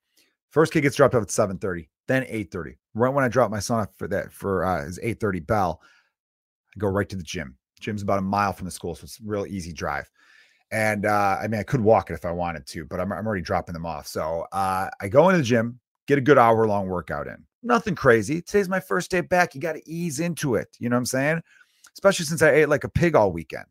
First 0.49 0.73
kid 0.73 0.81
gets 0.81 0.95
dropped 0.95 1.13
off 1.13 1.23
at 1.23 1.29
7:30, 1.29 1.89
then 2.07 2.23
8:30. 2.23 2.77
Right 2.93 3.13
when 3.13 3.23
I 3.23 3.27
drop 3.27 3.51
my 3.51 3.59
son 3.59 3.81
off 3.81 3.95
for 3.95 4.07
that 4.07 4.31
for 4.31 4.65
uh, 4.65 4.85
his 4.85 4.99
8:30 4.99 5.45
bell, 5.45 5.81
I 6.75 6.79
go 6.79 6.87
right 6.87 7.09
to 7.09 7.15
the 7.15 7.23
gym. 7.23 7.57
Gym's 7.79 8.01
about 8.01 8.19
a 8.19 8.23
mile 8.23 8.53
from 8.53 8.65
the 8.65 8.71
school, 8.71 8.95
so 8.95 9.03
it's 9.03 9.19
real 9.21 9.45
easy 9.45 9.73
drive. 9.73 10.09
And 10.71 11.05
uh, 11.05 11.37
I 11.41 11.47
mean, 11.47 11.59
I 11.59 11.63
could 11.63 11.81
walk 11.81 12.09
it 12.09 12.13
if 12.13 12.25
I 12.25 12.31
wanted 12.31 12.65
to, 12.67 12.85
but 12.85 12.99
I'm, 12.99 13.11
I'm 13.11 13.25
already 13.25 13.43
dropping 13.43 13.73
them 13.73 13.85
off. 13.85 14.07
So 14.07 14.45
uh, 14.51 14.89
I 14.99 15.07
go 15.07 15.29
into 15.29 15.37
the 15.37 15.43
gym, 15.43 15.79
get 16.07 16.17
a 16.17 16.21
good 16.21 16.37
hour 16.37 16.67
long 16.67 16.87
workout 16.87 17.27
in. 17.27 17.37
Nothing 17.63 17.95
crazy. 17.95 18.41
Today's 18.41 18.69
my 18.69 18.79
first 18.79 19.09
day 19.09 19.21
back. 19.21 19.55
You 19.55 19.61
got 19.61 19.73
to 19.73 19.89
ease 19.89 20.19
into 20.19 20.55
it. 20.55 20.75
You 20.79 20.89
know 20.89 20.95
what 20.95 20.99
I'm 20.99 21.05
saying? 21.05 21.41
Especially 21.93 22.25
since 22.25 22.41
I 22.41 22.51
ate 22.51 22.69
like 22.69 22.83
a 22.83 22.89
pig 22.89 23.15
all 23.15 23.31
weekend. 23.31 23.65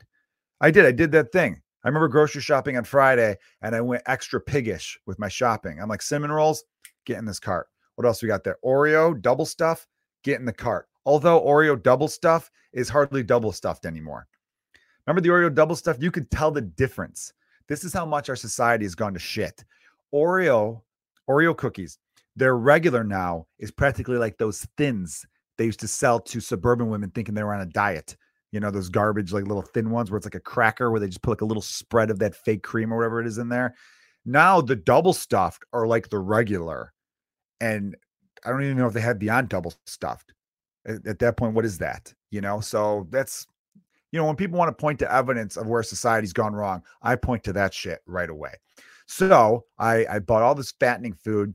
I 0.60 0.70
did. 0.70 0.86
I 0.86 0.92
did 0.92 1.12
that 1.12 1.32
thing. 1.32 1.60
I 1.84 1.88
remember 1.88 2.08
grocery 2.08 2.40
shopping 2.40 2.78
on 2.78 2.84
Friday 2.84 3.36
and 3.60 3.74
I 3.74 3.80
went 3.82 4.02
extra 4.06 4.40
piggish 4.40 4.98
with 5.06 5.18
my 5.18 5.28
shopping. 5.28 5.80
I'm 5.80 5.88
like, 5.88 6.00
cinnamon 6.00 6.32
rolls, 6.32 6.64
get 7.04 7.18
in 7.18 7.26
this 7.26 7.38
cart. 7.38 7.68
What 7.96 8.06
else 8.06 8.22
we 8.22 8.28
got 8.28 8.42
there? 8.42 8.56
Oreo 8.64 9.20
double 9.20 9.44
stuff, 9.44 9.86
get 10.22 10.40
in 10.40 10.46
the 10.46 10.52
cart. 10.52 10.88
Although 11.04 11.44
Oreo 11.44 11.80
double 11.80 12.08
stuff 12.08 12.50
is 12.72 12.88
hardly 12.88 13.22
double 13.22 13.52
stuffed 13.52 13.84
anymore. 13.84 14.26
Remember 15.06 15.20
the 15.20 15.28
Oreo 15.28 15.54
double 15.54 15.76
stuff? 15.76 15.96
You 16.00 16.10
could 16.10 16.30
tell 16.30 16.50
the 16.50 16.62
difference. 16.62 17.32
This 17.68 17.84
is 17.84 17.92
how 17.92 18.06
much 18.06 18.28
our 18.28 18.36
society 18.36 18.84
has 18.84 18.94
gone 18.94 19.14
to 19.14 19.20
shit. 19.20 19.64
Oreo, 20.14 20.82
Oreo 21.28 21.56
cookies, 21.56 21.98
their 22.36 22.56
regular 22.56 23.04
now 23.04 23.46
is 23.58 23.70
practically 23.70 24.16
like 24.16 24.38
those 24.38 24.66
thins 24.76 25.24
they 25.56 25.64
used 25.64 25.80
to 25.80 25.88
sell 25.88 26.20
to 26.20 26.40
suburban 26.40 26.88
women 26.88 27.10
thinking 27.10 27.34
they 27.34 27.44
were 27.44 27.54
on 27.54 27.60
a 27.60 27.66
diet. 27.66 28.16
You 28.50 28.60
know, 28.60 28.70
those 28.70 28.88
garbage, 28.88 29.32
like 29.32 29.46
little 29.46 29.62
thin 29.62 29.90
ones 29.90 30.10
where 30.10 30.16
it's 30.16 30.26
like 30.26 30.34
a 30.34 30.40
cracker 30.40 30.90
where 30.90 31.00
they 31.00 31.06
just 31.06 31.22
put 31.22 31.30
like 31.30 31.40
a 31.40 31.46
little 31.46 31.62
spread 31.62 32.10
of 32.10 32.18
that 32.20 32.34
fake 32.34 32.62
cream 32.62 32.92
or 32.92 32.96
whatever 32.96 33.20
it 33.20 33.26
is 33.26 33.38
in 33.38 33.48
there. 33.48 33.74
Now 34.24 34.60
the 34.60 34.76
double 34.76 35.12
stuffed 35.12 35.64
are 35.72 35.86
like 35.86 36.08
the 36.08 36.18
regular. 36.18 36.92
And 37.60 37.96
I 38.44 38.50
don't 38.50 38.62
even 38.62 38.76
know 38.76 38.86
if 38.86 38.94
they 38.94 39.00
had 39.00 39.18
beyond 39.18 39.48
double 39.48 39.74
stuffed. 39.86 40.32
At 40.86 41.18
that 41.20 41.36
point, 41.36 41.54
what 41.54 41.64
is 41.64 41.78
that? 41.78 42.12
You 42.30 42.42
know, 42.42 42.60
so 42.60 43.06
that's 43.10 43.46
you 44.14 44.20
know, 44.20 44.26
when 44.26 44.36
people 44.36 44.56
want 44.56 44.68
to 44.68 44.80
point 44.80 45.00
to 45.00 45.12
evidence 45.12 45.56
of 45.56 45.66
where 45.66 45.82
society's 45.82 46.32
gone 46.32 46.54
wrong, 46.54 46.84
I 47.02 47.16
point 47.16 47.42
to 47.44 47.52
that 47.54 47.74
shit 47.74 47.98
right 48.06 48.30
away. 48.30 48.52
So 49.06 49.64
I, 49.76 50.06
I 50.08 50.20
bought 50.20 50.42
all 50.42 50.54
this 50.54 50.72
fattening 50.78 51.14
food, 51.14 51.52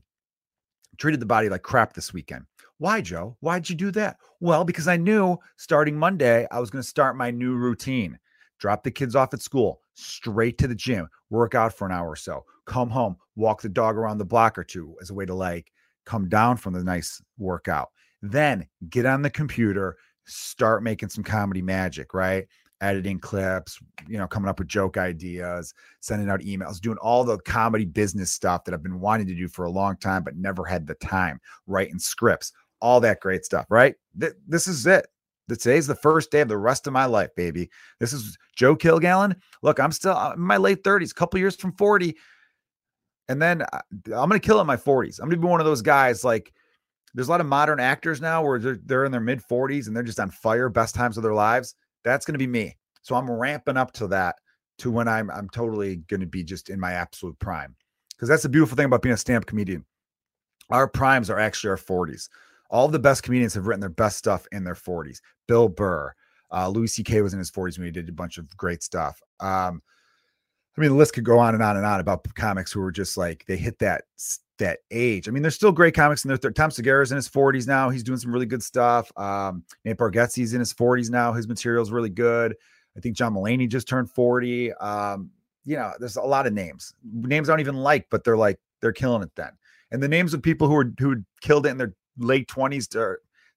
treated 0.98 1.20
the 1.20 1.26
body 1.26 1.48
like 1.48 1.62
crap 1.62 1.94
this 1.94 2.12
weekend. 2.12 2.44
Why, 2.76 3.00
Joe? 3.00 3.38
Why'd 3.40 3.70
you 3.70 3.76
do 3.76 3.90
that? 3.92 4.18
Well, 4.40 4.64
because 4.64 4.88
I 4.88 4.98
knew 4.98 5.38
starting 5.56 5.96
Monday, 5.96 6.46
I 6.50 6.60
was 6.60 6.68
going 6.68 6.82
to 6.82 6.88
start 6.88 7.16
my 7.16 7.30
new 7.30 7.54
routine. 7.54 8.18
Drop 8.58 8.84
the 8.84 8.90
kids 8.90 9.16
off 9.16 9.32
at 9.32 9.40
school, 9.40 9.80
straight 9.94 10.58
to 10.58 10.68
the 10.68 10.74
gym, 10.74 11.08
work 11.30 11.54
out 11.54 11.72
for 11.72 11.86
an 11.86 11.92
hour 11.92 12.10
or 12.10 12.16
so, 12.16 12.44
come 12.66 12.90
home, 12.90 13.16
walk 13.36 13.62
the 13.62 13.70
dog 13.70 13.96
around 13.96 14.18
the 14.18 14.24
block 14.26 14.58
or 14.58 14.64
two 14.64 14.94
as 15.00 15.08
a 15.08 15.14
way 15.14 15.24
to 15.24 15.34
like 15.34 15.72
come 16.04 16.28
down 16.28 16.58
from 16.58 16.74
the 16.74 16.84
nice 16.84 17.22
workout. 17.38 17.88
Then 18.20 18.66
get 18.90 19.06
on 19.06 19.22
the 19.22 19.30
computer, 19.30 19.96
start 20.30 20.82
making 20.82 21.08
some 21.08 21.24
comedy 21.24 21.62
magic, 21.62 22.14
right? 22.14 22.46
Editing 22.80 23.18
clips, 23.18 23.78
you 24.08 24.16
know, 24.16 24.26
coming 24.26 24.48
up 24.48 24.58
with 24.58 24.68
joke 24.68 24.96
ideas, 24.96 25.74
sending 26.00 26.30
out 26.30 26.40
emails, 26.40 26.80
doing 26.80 26.96
all 26.98 27.24
the 27.24 27.38
comedy 27.38 27.84
business 27.84 28.30
stuff 28.30 28.64
that 28.64 28.72
I've 28.72 28.82
been 28.82 29.00
wanting 29.00 29.26
to 29.26 29.34
do 29.34 29.48
for 29.48 29.66
a 29.66 29.70
long 29.70 29.96
time, 29.96 30.24
but 30.24 30.36
never 30.36 30.64
had 30.64 30.86
the 30.86 30.94
time, 30.94 31.40
writing 31.66 31.98
scripts, 31.98 32.52
all 32.80 33.00
that 33.00 33.20
great 33.20 33.44
stuff, 33.44 33.66
right? 33.68 33.94
Th- 34.18 34.32
this 34.48 34.66
is 34.66 34.86
it. 34.86 35.06
Today's 35.48 35.86
the 35.86 35.96
first 35.96 36.30
day 36.30 36.40
of 36.40 36.48
the 36.48 36.56
rest 36.56 36.86
of 36.86 36.92
my 36.92 37.06
life, 37.06 37.34
baby. 37.34 37.70
This 37.98 38.12
is 38.12 38.38
Joe 38.54 38.76
Kilgallon. 38.76 39.34
Look, 39.62 39.80
I'm 39.80 39.92
still 39.92 40.16
in 40.32 40.40
my 40.40 40.56
late 40.56 40.84
30s, 40.84 41.10
a 41.10 41.14
couple 41.14 41.40
years 41.40 41.56
from 41.56 41.72
40. 41.72 42.16
And 43.28 43.42
then 43.42 43.62
uh, 43.62 43.80
I'm 44.06 44.28
going 44.28 44.40
to 44.40 44.40
kill 44.40 44.60
in 44.60 44.66
my 44.66 44.76
40s. 44.76 45.18
I'm 45.18 45.26
going 45.26 45.40
to 45.40 45.44
be 45.44 45.50
one 45.50 45.60
of 45.60 45.66
those 45.66 45.82
guys 45.82 46.24
like 46.24 46.52
there's 47.14 47.28
a 47.28 47.30
lot 47.30 47.40
of 47.40 47.46
modern 47.46 47.80
actors 47.80 48.20
now 48.20 48.42
where 48.42 48.58
they're, 48.58 48.78
they're 48.84 49.04
in 49.04 49.12
their 49.12 49.20
mid 49.20 49.42
40s 49.42 49.86
and 49.86 49.96
they're 49.96 50.02
just 50.02 50.20
on 50.20 50.30
fire, 50.30 50.68
best 50.68 50.94
times 50.94 51.16
of 51.16 51.22
their 51.22 51.34
lives. 51.34 51.74
That's 52.04 52.24
going 52.24 52.34
to 52.34 52.38
be 52.38 52.46
me. 52.46 52.76
So 53.02 53.14
I'm 53.14 53.30
ramping 53.30 53.76
up 53.76 53.92
to 53.94 54.06
that 54.08 54.36
to 54.78 54.90
when 54.90 55.08
I'm 55.08 55.30
I'm 55.30 55.48
totally 55.48 55.96
going 55.96 56.20
to 56.20 56.26
be 56.26 56.42
just 56.42 56.70
in 56.70 56.80
my 56.80 56.92
absolute 56.92 57.38
prime. 57.38 57.74
Because 58.10 58.28
that's 58.28 58.42
the 58.42 58.48
beautiful 58.48 58.76
thing 58.76 58.86
about 58.86 59.02
being 59.02 59.14
a 59.14 59.18
stand-up 59.18 59.46
comedian. 59.46 59.84
Our 60.70 60.86
primes 60.86 61.30
are 61.30 61.38
actually 61.38 61.70
our 61.70 61.76
40s. 61.76 62.28
All 62.70 62.86
the 62.86 62.98
best 62.98 63.22
comedians 63.22 63.54
have 63.54 63.66
written 63.66 63.80
their 63.80 63.88
best 63.88 64.18
stuff 64.18 64.46
in 64.52 64.62
their 64.62 64.74
40s. 64.74 65.20
Bill 65.48 65.68
Burr, 65.68 66.12
uh, 66.52 66.68
Louis 66.68 66.86
C.K. 66.86 67.22
was 67.22 67.32
in 67.32 67.38
his 67.38 67.50
40s 67.50 67.78
when 67.78 67.86
he 67.86 67.90
did 67.90 68.08
a 68.08 68.12
bunch 68.12 68.38
of 68.38 68.54
great 68.56 68.82
stuff. 68.82 69.20
Um, 69.40 69.82
I 70.76 70.80
mean, 70.80 70.90
the 70.90 70.96
list 70.96 71.14
could 71.14 71.24
go 71.24 71.38
on 71.38 71.54
and 71.54 71.62
on 71.62 71.76
and 71.76 71.84
on 71.84 71.98
about 71.98 72.26
comics 72.34 72.72
who 72.72 72.80
were 72.80 72.92
just 72.92 73.16
like 73.16 73.44
they 73.46 73.56
hit 73.56 73.78
that 73.80 74.04
that 74.60 74.78
age. 74.90 75.28
I 75.28 75.32
mean, 75.32 75.42
there's 75.42 75.54
still 75.54 75.72
great 75.72 75.94
comics 75.94 76.24
in 76.24 76.28
there. 76.28 76.38
Tom 76.52 76.70
Segura's 76.70 77.10
in 77.10 77.16
his 77.16 77.28
40s 77.28 77.66
now. 77.66 77.90
He's 77.90 78.02
doing 78.02 78.18
some 78.18 78.32
really 78.32 78.46
good 78.46 78.62
stuff. 78.62 79.10
Um, 79.18 79.64
Nate 79.84 79.98
Bargatze's 79.98 80.54
in 80.54 80.60
his 80.60 80.72
40s 80.72 81.10
now. 81.10 81.32
His 81.32 81.48
material 81.48 81.82
is 81.82 81.90
really 81.90 82.08
good. 82.08 82.54
I 82.96 83.00
think 83.00 83.16
John 83.16 83.34
Mulaney 83.34 83.68
just 83.68 83.88
turned 83.88 84.10
40. 84.10 84.72
Um, 84.74 85.30
you 85.64 85.76
know, 85.76 85.92
there's 85.98 86.16
a 86.16 86.22
lot 86.22 86.46
of 86.46 86.52
names. 86.52 86.94
Names 87.12 87.48
I 87.48 87.52
don't 87.52 87.60
even 87.60 87.76
like, 87.76 88.06
but 88.10 88.24
they're 88.24 88.36
like 88.36 88.58
they're 88.80 88.92
killing 88.92 89.22
it 89.22 89.30
then. 89.36 89.50
And 89.90 90.02
the 90.02 90.08
names 90.08 90.34
of 90.34 90.42
people 90.42 90.68
who 90.68 90.76
are 90.76 90.92
who 90.98 91.22
killed 91.40 91.66
it 91.66 91.70
in 91.70 91.78
their 91.78 91.94
late 92.18 92.48
20s 92.48 92.88
to 92.90 93.16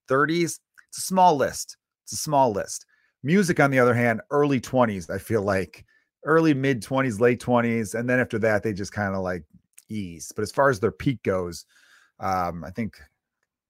30s, 0.10 0.60
it's 0.90 0.98
a 0.98 1.02
small 1.02 1.36
list. 1.36 1.78
It's 2.04 2.14
a 2.14 2.18
small 2.18 2.52
list. 2.52 2.86
Music, 3.24 3.60
on 3.60 3.72
the 3.72 3.80
other 3.80 3.94
hand, 3.94 4.22
early 4.32 4.60
20s, 4.60 5.10
I 5.10 5.18
feel 5.18 5.42
like 5.42 5.86
early 6.26 6.54
mid 6.54 6.84
20s, 6.84 7.20
late 7.20 7.42
20s. 7.42 7.96
And 7.96 8.10
then 8.10 8.20
after 8.20 8.38
that, 8.40 8.64
they 8.64 8.74
just 8.74 8.92
kind 8.92 9.16
of 9.16 9.22
like 9.22 9.44
ease. 9.94 10.32
But 10.36 10.42
as 10.42 10.52
far 10.52 10.70
as 10.70 10.80
their 10.80 10.92
peak 10.92 11.22
goes, 11.24 11.66
um, 12.20 12.64
I 12.64 12.72
think 12.72 13.00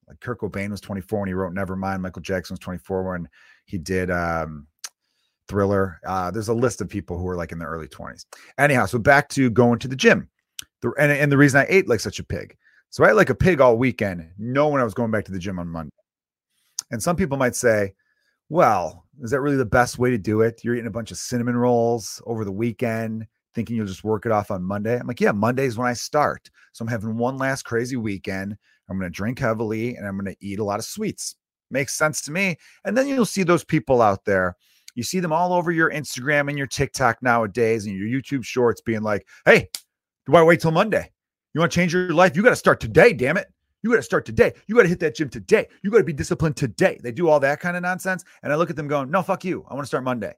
like 0.08 0.20
Kurt 0.20 0.40
Cobain 0.40 0.70
was 0.70 0.82
24 0.82 1.20
when 1.20 1.28
he 1.28 1.34
wrote 1.34 1.54
Nevermind. 1.54 2.02
Michael 2.02 2.22
Jackson 2.22 2.54
was 2.54 2.60
24 2.60 3.12
when 3.12 3.30
he 3.66 3.78
did 3.78 4.12
um, 4.12 4.68
Thriller. 5.48 6.00
Uh, 6.06 6.32
there's 6.32 6.50
a 6.50 6.54
list 6.54 6.82
of 6.82 6.90
people 6.90 7.18
who 7.18 7.28
are 7.28 7.36
like 7.36 7.52
in 7.52 7.60
their 7.60 7.70
early 7.70 7.88
20s. 7.88 8.26
Anyhow, 8.58 8.86
so 8.86 9.00
back 9.00 9.30
to 9.30 9.50
going 9.50 9.80
to 9.80 9.88
the 9.88 9.96
gym. 9.96 10.30
The, 10.82 10.92
and, 11.00 11.12
and 11.12 11.32
the 11.32 11.38
reason 11.38 11.62
I 11.62 11.66
ate 11.70 11.88
like 11.88 12.00
such 12.00 12.20
a 12.20 12.24
pig. 12.24 12.56
So 12.90 13.04
I 13.04 13.10
ate 13.10 13.16
like 13.16 13.30
a 13.30 13.36
pig 13.36 13.62
all 13.62 13.78
weekend, 13.78 14.30
knowing 14.38 14.80
I 14.80 14.84
was 14.84 14.94
going 14.94 15.12
back 15.12 15.26
to 15.26 15.32
the 15.32 15.40
gym 15.40 15.60
on 15.60 15.68
Monday. 15.68 15.92
And 16.92 17.02
some 17.02 17.16
people 17.16 17.38
might 17.38 17.56
say, 17.56 17.94
well, 18.50 19.06
is 19.22 19.32
that 19.32 19.42
really 19.42 19.58
the 19.58 19.66
best 19.66 19.98
way 19.98 20.12
to 20.12 20.18
do 20.18 20.42
it? 20.42 20.62
You're 20.64 20.76
eating 20.76 20.88
a 20.88 20.92
bunch 20.92 21.12
of 21.12 21.18
cinnamon 21.18 21.56
rolls 21.56 22.22
over 22.26 22.46
the 22.46 22.52
weekend 22.52 23.26
thinking 23.54 23.76
you'll 23.76 23.86
just 23.86 24.04
work 24.04 24.26
it 24.26 24.32
off 24.32 24.52
on 24.52 24.64
Monday. 24.64 25.00
I'm 25.00 25.08
like, 25.08 25.22
yeah, 25.22 25.32
Monday's 25.32 25.78
when 25.78 25.88
I 25.88 25.94
start. 25.94 26.50
So 26.72 26.84
I'm 26.84 26.90
having 26.90 27.18
one 27.18 27.38
last 27.38 27.64
crazy 27.64 27.96
weekend. 27.96 28.58
I'm 28.90 29.00
going 29.00 29.12
to 29.12 29.16
drink 29.16 29.40
heavily 29.40 29.96
and 29.96 30.08
I'm 30.08 30.18
going 30.18 30.34
to 30.34 30.46
eat 30.46 30.60
a 30.60 30.64
lot 30.64 30.80
of 30.80 30.86
sweets. 30.86 31.36
Makes 31.72 31.96
sense 31.96 32.22
to 32.22 32.32
me. 32.32 32.58
And 32.86 32.98
then 32.98 33.08
you'll 33.08 33.26
see 33.26 33.44
those 33.44 33.64
people 33.64 34.02
out 34.02 34.26
there 34.26 34.56
You 34.96 35.04
see 35.04 35.20
them 35.20 35.34
all 35.34 35.54
over 35.54 35.72
your 35.72 35.92
Instagram 35.92 36.50
and 36.50 36.58
your 36.58 36.68
TikTok 36.68 37.22
nowadays 37.22 37.86
and 37.86 37.98
your 37.98 38.08
YouTube 38.08 38.44
shorts 38.44 38.82
being 38.82 39.02
like, 39.02 39.28
hey, 39.46 39.70
do 40.26 40.36
I 40.36 40.44
wait 40.44 40.62
till 40.62 40.72
Monday? 40.72 41.12
You 41.54 41.60
want 41.60 41.72
to 41.72 41.76
change 41.76 41.94
your 41.94 42.14
life? 42.14 42.36
You 42.36 42.44
got 42.44 42.50
to 42.50 42.56
start 42.56 42.80
today, 42.80 43.14
damn 43.14 43.38
it. 43.38 43.48
You 43.82 43.90
got 43.90 43.98
to 43.98 44.04
start 44.04 44.26
today. 44.26 44.54
You 44.68 44.76
got 44.76 44.84
to 44.84 44.90
hit 44.90 45.00
that 45.02 45.16
gym 45.16 45.30
today. 45.30 45.68
You 45.84 45.92
got 45.92 45.98
to 45.98 46.04
be 46.04 46.14
disciplined 46.14 46.56
today. 46.56 47.00
They 47.04 47.12
do 47.12 47.28
all 47.28 47.40
that 47.42 47.60
kind 47.60 47.76
of 47.76 47.84
nonsense. 47.84 48.24
And 48.42 48.54
I 48.54 48.56
look 48.56 48.70
at 48.70 48.76
them 48.76 48.88
going, 48.88 49.12
no, 49.12 49.22
fuck 49.22 49.44
you. 49.44 49.66
I 49.70 49.74
want 49.74 49.84
to 49.84 49.88
start 49.88 50.04
Monday. 50.04 50.34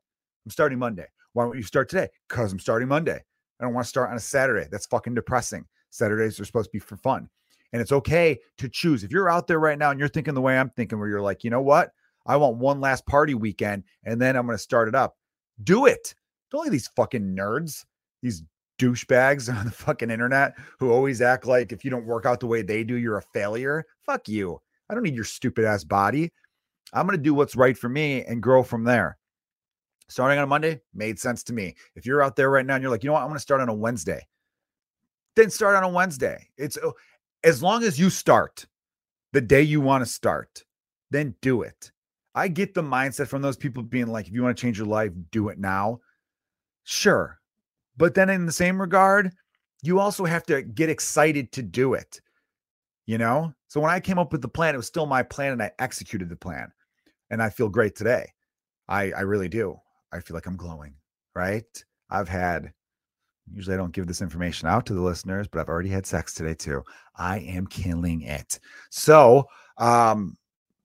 I'm 0.46 0.52
starting 0.52 0.80
Monday. 0.80 1.06
Why 1.36 1.44
don't 1.44 1.58
you 1.58 1.64
start 1.64 1.90
today? 1.90 2.08
Because 2.30 2.54
I'm 2.54 2.60
starting 2.60 2.88
Monday. 2.88 3.22
I 3.60 3.64
don't 3.64 3.74
want 3.74 3.84
to 3.84 3.90
start 3.90 4.10
on 4.10 4.16
a 4.16 4.22
Saturday. 4.22 4.70
That's 4.72 4.86
fucking 4.86 5.16
depressing. 5.16 5.66
Saturdays 5.90 6.40
are 6.40 6.46
supposed 6.46 6.70
to 6.70 6.72
be 6.72 6.80
for 6.80 6.96
fun. 6.96 7.28
And 7.74 7.82
it's 7.82 7.92
okay 7.92 8.40
to 8.58 8.70
choose. 8.70 9.04
If 9.04 9.12
you're 9.12 9.30
out 9.30 9.46
there 9.46 9.60
right 9.60 9.78
now 9.78 9.92
and 9.92 10.00
you're 10.00 10.08
thinking 10.08 10.34
the 10.34 10.40
way 10.40 10.58
I'm 10.58 10.70
thinking, 10.70 10.98
where 10.98 11.10
you're 11.10 11.22
like, 11.22 11.44
you 11.44 11.50
know 11.50 11.62
what? 11.62 11.90
I 12.26 12.38
want 12.38 12.56
one 12.56 12.80
last 12.80 13.06
party 13.06 13.34
weekend 13.34 13.84
and 14.06 14.22
then 14.22 14.38
I'm 14.38 14.46
going 14.46 14.58
to 14.58 14.64
start 14.64 14.88
it 14.88 14.96
up. 14.96 15.18
Do 15.62 15.88
it. 15.88 16.16
Don't 16.52 16.64
let 16.64 16.72
these 16.72 16.88
fucking 16.88 17.36
nerds, 17.36 17.84
these 18.22 18.42
douchebags 18.80 19.54
on 19.60 19.66
the 19.66 19.72
fucking 19.72 20.10
internet 20.10 20.54
who 20.80 20.90
always 20.90 21.22
act 21.22 21.46
like 21.46 21.74
if 21.74 21.84
you 21.84 21.92
don't 21.92 22.06
work 22.06 22.26
out 22.26 22.40
the 22.40 22.48
way 22.48 22.62
they 22.62 22.86
do, 22.86 22.96
you're 22.96 23.18
a 23.18 23.24
failure. 23.34 23.86
Fuck 24.06 24.30
you. 24.30 24.62
I 24.90 24.94
don't 24.94 25.04
need 25.04 25.16
your 25.16 25.26
stupid 25.26 25.66
ass 25.66 25.84
body. 25.84 26.32
I'm 26.94 27.06
going 27.06 27.18
to 27.18 27.24
do 27.24 27.34
what's 27.34 27.58
right 27.58 27.78
for 27.78 27.90
me 27.90 28.24
and 28.24 28.42
grow 28.42 28.64
from 28.64 28.86
there. 28.86 29.18
Starting 30.08 30.38
on 30.38 30.44
a 30.44 30.48
Monday 30.48 30.80
made 30.94 31.20
sense 31.20 31.44
to 31.44 31.54
me. 31.54 31.76
If 31.96 32.06
you're 32.06 32.22
out 32.22 32.36
there 32.36 32.50
right 32.50 32.66
now 32.66 32.76
and 32.76 32.82
you're 32.82 32.92
like, 32.92 33.04
you 33.04 33.08
know 33.08 33.14
what, 33.14 33.22
I'm 33.22 33.28
going 33.28 33.38
to 33.38 33.42
start 33.42 33.62
on 33.62 33.70
a 33.70 33.74
Wednesday, 33.74 34.26
then 35.36 35.50
start 35.50 35.76
on 35.76 35.84
a 35.84 35.90
Wednesday. 35.90 36.48
It's 36.58 36.78
oh, 36.84 36.94
as 37.44 37.62
long 37.62 37.84
as 37.84 38.00
you 38.00 38.10
start 38.10 38.66
the 39.34 39.42
day 39.42 39.62
you 39.62 39.82
want 39.82 40.04
to 40.04 40.10
start, 40.10 40.64
then 41.12 41.36
do 41.42 41.62
it. 41.62 41.92
I 42.36 42.48
get 42.48 42.74
the 42.74 42.82
mindset 42.82 43.28
from 43.28 43.42
those 43.42 43.58
people 43.58 43.82
being 43.82 44.08
like, 44.08 44.28
if 44.28 44.34
you 44.34 44.44
want 44.44 44.58
to 44.58 44.62
change 44.62 44.78
your 44.78 44.88
life, 44.88 45.12
do 45.32 45.50
it 45.50 45.58
now. 45.58 46.00
Sure. 46.84 47.40
But 47.98 48.14
then 48.14 48.30
in 48.30 48.46
the 48.46 48.52
same 48.52 48.80
regard, 48.80 49.32
you 49.82 50.00
also 50.00 50.26
have 50.26 50.44
to 50.48 50.62
get 50.62 50.90
excited 50.90 51.52
to 51.54 51.64
do 51.64 51.94
it. 51.94 52.20
You 53.06 53.18
know? 53.18 53.54
So 53.68 53.80
when 53.80 53.92
I 53.92 54.00
came 54.00 54.20
up 54.20 54.32
with 54.32 54.42
the 54.42 54.48
plan, 54.48 54.74
it 54.74 54.78
was 54.78 54.88
still 54.88 55.06
my 55.06 55.24
plan 55.24 55.54
and 55.54 55.64
I 55.64 55.72
executed 55.80 56.30
the 56.30 56.36
plan. 56.36 56.72
And 57.30 57.42
I 57.42 57.50
feel 57.50 57.70
great 57.70 57.96
today. 57.96 58.34
I 58.88 59.12
I 59.12 59.22
really 59.22 59.50
do. 59.50 59.80
I 60.16 60.22
feel 60.22 60.36
like 60.36 60.46
I'm 60.48 60.58
glowing, 60.58 60.96
right? 61.36 61.66
I've 62.10 62.30
had 62.30 62.72
usually 63.54 63.76
I 63.76 63.78
don't 63.78 63.94
give 63.94 64.08
this 64.08 64.22
information 64.22 64.68
out 64.68 64.86
to 64.88 64.94
the 64.94 65.02
listeners, 65.02 65.48
but 65.48 65.60
I've 65.60 65.70
already 65.70 65.90
had 65.90 66.06
sex 66.06 66.34
today 66.34 66.56
too. 66.56 66.84
I 67.16 67.40
am 67.40 67.68
killing 67.68 68.22
it. 68.22 68.60
So, 68.90 69.46
um 69.78 70.38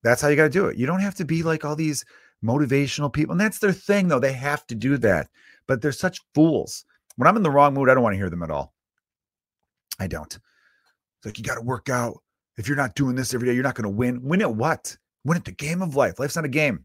that's 0.02 0.22
how 0.22 0.28
you 0.28 0.36
got 0.36 0.44
to 0.44 0.50
do 0.50 0.66
it. 0.66 0.78
You 0.78 0.86
don't 0.86 1.00
have 1.00 1.14
to 1.16 1.24
be 1.24 1.42
like 1.42 1.64
all 1.64 1.76
these 1.76 2.04
motivational 2.44 3.12
people. 3.12 3.32
And 3.32 3.40
that's 3.40 3.58
their 3.58 3.72
thing 3.72 4.08
though. 4.08 4.18
They 4.18 4.32
have 4.32 4.66
to 4.68 4.74
do 4.74 4.96
that. 4.98 5.28
But 5.66 5.82
they're 5.82 5.92
such 5.92 6.20
fools. 6.34 6.84
When 7.16 7.28
I'm 7.28 7.36
in 7.36 7.42
the 7.42 7.50
wrong 7.50 7.74
mood, 7.74 7.90
I 7.90 7.94
don't 7.94 8.02
want 8.02 8.14
to 8.14 8.18
hear 8.18 8.30
them 8.30 8.42
at 8.42 8.50
all. 8.50 8.72
I 9.98 10.06
don't. 10.06 10.32
It's 10.32 11.26
like 11.26 11.38
you 11.38 11.44
got 11.44 11.56
to 11.56 11.62
work 11.62 11.88
out. 11.90 12.22
If 12.56 12.66
you're 12.66 12.76
not 12.76 12.94
doing 12.94 13.14
this 13.14 13.34
every 13.34 13.46
day, 13.46 13.54
you're 13.54 13.62
not 13.62 13.74
going 13.74 13.84
to 13.84 13.96
win. 13.96 14.22
Win 14.22 14.40
at 14.40 14.54
what? 14.54 14.96
Win 15.24 15.36
at 15.36 15.44
the 15.44 15.52
game 15.52 15.82
of 15.82 15.96
life. 15.96 16.18
Life's 16.18 16.36
not 16.36 16.46
a 16.46 16.48
game. 16.48 16.84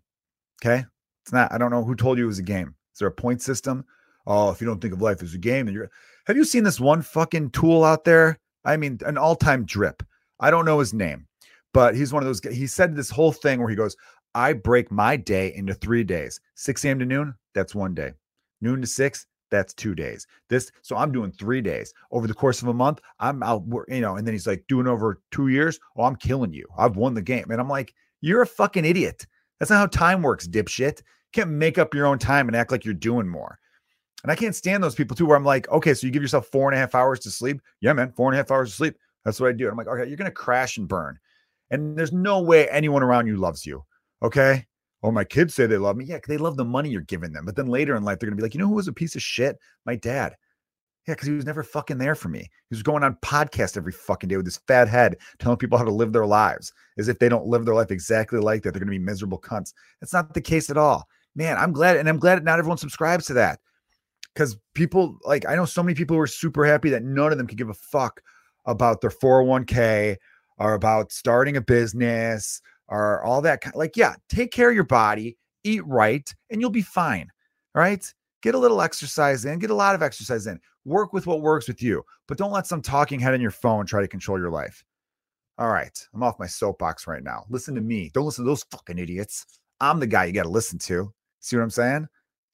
Okay. 0.62 0.86
It's 1.26 1.34
not. 1.34 1.52
I 1.52 1.58
don't 1.58 1.72
know 1.72 1.84
who 1.84 1.96
told 1.96 2.18
you 2.18 2.26
it 2.26 2.28
was 2.28 2.40
a 2.40 2.44
game. 2.44 2.76
Is 2.94 3.00
there 3.00 3.08
a 3.08 3.12
point 3.12 3.42
system? 3.42 3.84
Oh, 4.28 4.52
if 4.52 4.62
you 4.62 4.68
don't 4.68 4.80
think 4.80 4.94
of 4.94 5.02
life 5.02 5.22
as 5.22 5.34
a 5.34 5.40
game, 5.40 5.66
then 5.66 5.74
you're. 5.74 5.90
Have 6.28 6.38
you 6.38 6.46
seen 6.46 6.64
this 6.64 6.80
one 6.80 7.02
fucking 7.02 7.52
tool 7.52 7.84
out 7.84 8.04
there? 8.04 8.40
I 8.64 8.78
mean, 8.78 9.00
an 9.06 9.18
all-time 9.18 9.66
drip. 9.66 10.02
I 10.40 10.50
don't 10.50 10.66
know 10.66 10.80
his 10.80 10.94
name, 10.94 11.28
but 11.74 11.96
he's 11.96 12.12
one 12.12 12.24
of 12.24 12.28
those. 12.28 12.42
He 12.56 12.68
said 12.68 12.96
this 12.96 13.10
whole 13.10 13.32
thing 13.32 13.60
where 13.60 13.70
he 13.70 13.76
goes, 13.76 13.96
"I 14.34 14.54
break 14.54 14.92
my 14.92 15.18
day 15.18 15.54
into 15.56 15.74
three 15.74 16.04
days: 16.04 16.40
6 16.56 16.86
a.m. 16.86 17.00
to 17.00 17.06
noon. 17.06 17.36
That's 17.54 17.76
one 17.76 17.94
day. 17.94 18.14
Noon 18.62 18.82
to 18.82 18.88
six 18.88 19.28
that's 19.52 19.74
two 19.74 19.96
days. 19.96 20.28
This, 20.50 20.72
so 20.82 20.96
I'm 20.96 21.12
doing 21.12 21.32
three 21.32 21.62
days 21.62 21.94
over 22.12 22.28
the 22.28 22.34
course 22.34 22.62
of 22.62 22.68
a 22.68 22.74
month. 22.74 23.00
I'm 23.20 23.44
out, 23.44 23.64
you 23.88 24.02
know, 24.02 24.16
and 24.16 24.26
then 24.28 24.34
he's 24.34 24.48
like, 24.48 24.66
doing 24.68 24.88
over 24.88 25.22
two 25.32 25.48
years. 25.48 25.80
Oh, 25.96 26.04
I'm 26.04 26.16
killing 26.16 26.54
you. 26.54 26.68
I've 26.78 26.98
won 26.98 27.14
the 27.14 27.22
game. 27.22 27.50
And 27.50 27.62
I'm 27.62 27.70
like, 27.70 27.94
you're 28.22 28.42
a 28.42 28.48
fucking 28.48 28.86
idiot. 28.86 29.26
That's 29.60 29.72
not 29.72 29.78
how 29.78 29.86
time 29.88 30.22
works, 30.22 30.48
dipshit. 30.48 31.02
Can't 31.36 31.52
make 31.52 31.78
up 31.78 31.94
your 31.94 32.06
own 32.06 32.18
time 32.18 32.48
and 32.48 32.56
act 32.56 32.72
like 32.72 32.86
you're 32.86 32.94
doing 32.94 33.28
more. 33.28 33.60
And 34.24 34.32
I 34.32 34.36
can't 34.36 34.56
stand 34.56 34.82
those 34.82 34.96
people 34.96 35.16
too, 35.16 35.26
where 35.26 35.36
I'm 35.36 35.44
like, 35.44 35.70
okay, 35.70 35.94
so 35.94 36.08
you 36.08 36.14
give 36.14 36.22
yourself 36.22 36.48
four 36.48 36.70
and 36.70 36.76
a 36.76 36.80
half 36.80 36.96
hours 36.96 37.20
to 37.20 37.30
sleep. 37.30 37.62
Yeah, 37.82 37.92
man, 37.92 38.14
four 38.14 38.30
and 38.30 38.36
a 38.36 38.38
half 38.38 38.52
hours 38.52 38.70
to 38.72 38.76
sleep. 38.76 38.96
That's 39.26 39.40
what 39.40 39.50
I 39.50 39.52
do. 39.52 39.70
I'm 39.70 39.76
like, 39.76 39.88
okay, 39.88 40.08
you're 40.08 40.18
going 40.18 40.32
to 40.32 40.32
crash 40.32 40.78
and 40.78 40.88
burn. 40.88 41.20
And 41.72 41.98
there's 41.98 42.14
no 42.14 42.42
way 42.42 42.70
anyone 42.70 43.04
around 43.04 43.28
you 43.28 43.36
loves 43.36 43.66
you. 43.66 43.84
Okay. 44.24 44.66
Oh, 45.04 45.12
my 45.12 45.26
kids 45.26 45.54
say 45.54 45.68
they 45.68 45.78
love 45.78 45.98
me. 45.98 46.06
Yeah, 46.06 46.20
they 46.26 46.38
love 46.38 46.58
the 46.58 46.66
money 46.66 46.90
you're 46.90 47.02
giving 47.02 47.34
them. 47.34 47.46
But 47.46 47.56
then 47.56 47.68
later 47.68 47.96
in 47.96 48.04
life, 48.04 48.18
they're 48.18 48.30
gonna 48.30 48.38
be 48.38 48.44
like, 48.44 48.54
you 48.54 48.60
know 48.60 48.68
who 48.68 48.76
was 48.76 48.88
a 48.88 48.94
piece 48.94 49.16
of 49.16 49.22
shit? 49.22 49.60
My 49.86 49.96
dad. 49.96 50.36
Yeah, 51.08 51.14
because 51.14 51.28
he 51.28 51.34
was 51.36 51.46
never 51.46 51.62
fucking 51.62 52.00
there 52.00 52.16
for 52.16 52.30
me. 52.30 52.40
He 52.40 52.76
was 52.76 52.82
going 52.82 53.04
on 53.04 53.18
podcast 53.24 53.78
every 53.78 53.92
fucking 53.92 54.30
day 54.30 54.38
with 54.38 54.48
his 54.48 54.58
fat 54.68 54.88
head, 54.88 55.18
telling 55.38 55.58
people 55.58 55.78
how 55.78 55.84
to 55.84 55.92
live 55.92 56.14
their 56.14 56.26
lives, 56.26 56.74
as 56.98 57.08
if 57.08 57.20
they 57.20 57.30
don't 57.30 57.46
live 57.46 57.66
their 57.66 57.76
life 57.76 57.92
exactly 57.92 58.40
like 58.40 58.64
that. 58.64 58.72
They're 58.72 58.80
gonna 58.80 58.90
be 58.90 58.98
miserable 58.98 59.40
cunts. 59.40 59.74
That's 60.02 60.14
not 60.14 60.34
the 60.34 60.42
case 60.42 60.72
at 60.72 60.78
all. 60.78 61.08
Man, 61.36 61.58
I'm 61.58 61.74
glad, 61.74 61.98
and 61.98 62.08
I'm 62.08 62.20
glad 62.20 62.44
not 62.44 62.60
everyone 62.60 62.78
subscribes 62.78 63.26
to 63.28 63.34
that. 63.34 63.60
Because 64.34 64.58
people 64.74 65.18
like 65.24 65.46
I 65.48 65.56
know 65.56 65.66
so 65.66 65.82
many 65.82 65.96
people 65.96 66.16
who 66.16 66.22
are 66.22 66.28
super 66.28 66.66
happy 66.66 66.90
that 66.90 67.04
none 67.04 67.32
of 67.32 67.38
them 67.38 67.48
can 67.48 67.56
give 67.56 67.70
a 67.70 67.74
fuck 67.74 68.22
about 68.66 69.02
their 69.02 69.10
401k 69.10 70.18
or 70.58 70.74
about 70.74 71.12
starting 71.12 71.58
a 71.58 71.62
business 71.62 72.62
or 72.88 73.24
all 73.24 73.42
that 73.42 73.62
kind 73.62 73.76
like 73.76 73.96
yeah 73.96 74.16
take 74.30 74.52
care 74.52 74.70
of 74.70 74.76
your 74.76 74.84
body 74.84 75.38
eat 75.64 75.86
right 75.86 76.34
and 76.50 76.62
you'll 76.62 76.70
be 76.70 76.82
fine 76.82 77.30
all 77.74 77.82
right? 77.82 78.14
Get 78.42 78.56
a 78.56 78.60
little 78.60 78.82
exercise 78.82 79.46
in 79.46 79.60
get 79.60 79.70
a 79.70 79.76
lot 79.76 79.96
of 79.96 80.04
exercise 80.04 80.48
in. 80.48 80.60
Work 80.84 81.14
with 81.14 81.28
what 81.28 81.42
works 81.42 81.68
with 81.68 81.82
you 81.82 82.04
but 82.28 82.38
don't 82.38 82.52
let 82.52 82.68
some 82.68 82.82
talking 82.82 83.20
head 83.20 83.34
on 83.34 83.42
your 83.42 83.52
phone 83.52 83.86
try 83.86 84.02
to 84.02 84.08
control 84.08 84.40
your 84.40 84.52
life. 84.52 84.84
All 85.58 85.70
right 85.70 85.98
i'm 86.14 86.24
off 86.24 86.40
my 86.40 86.48
soapbox 86.48 87.08
right 87.08 87.24
now. 87.24 87.46
Listen 87.50 87.76
to 87.76 87.82
me. 87.82 88.12
Don't 88.14 88.26
listen 88.26 88.44
to 88.44 88.50
those 88.50 88.66
fucking 88.72 89.00
idiots. 89.00 89.46
I'm 89.80 90.00
the 90.00 90.08
guy 90.08 90.26
you 90.26 90.34
got 90.34 90.44
to 90.44 90.50
listen 90.50 90.80
to 90.80 91.14
see 91.46 91.56
what 91.56 91.64
i'm 91.64 91.70
saying 91.70 92.08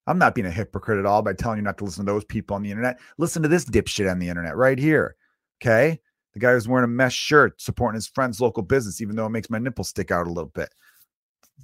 i'm 0.07 0.17
not 0.17 0.35
being 0.35 0.47
a 0.47 0.51
hypocrite 0.51 0.99
at 0.99 1.05
all 1.05 1.21
by 1.21 1.33
telling 1.33 1.57
you 1.57 1.63
not 1.63 1.77
to 1.77 1.83
listen 1.83 2.05
to 2.05 2.11
those 2.11 2.25
people 2.25 2.55
on 2.55 2.63
the 2.63 2.71
internet 2.71 2.99
listen 3.17 3.41
to 3.41 3.47
this 3.47 3.65
dipshit 3.65 4.09
on 4.09 4.19
the 4.19 4.29
internet 4.29 4.55
right 4.55 4.79
here 4.79 5.15
okay 5.61 5.99
the 6.33 6.39
guy 6.39 6.53
who's 6.53 6.67
wearing 6.67 6.85
a 6.85 6.87
mesh 6.87 7.15
shirt 7.15 7.61
supporting 7.61 7.95
his 7.95 8.07
friend's 8.07 8.39
local 8.39 8.63
business, 8.63 9.01
even 9.01 9.15
though 9.15 9.25
it 9.25 9.31
makes 9.31 9.49
my 9.49 9.59
nipple 9.59 9.83
stick 9.83 10.11
out 10.11 10.27
a 10.27 10.31
little 10.31 10.51
bit. 10.53 10.73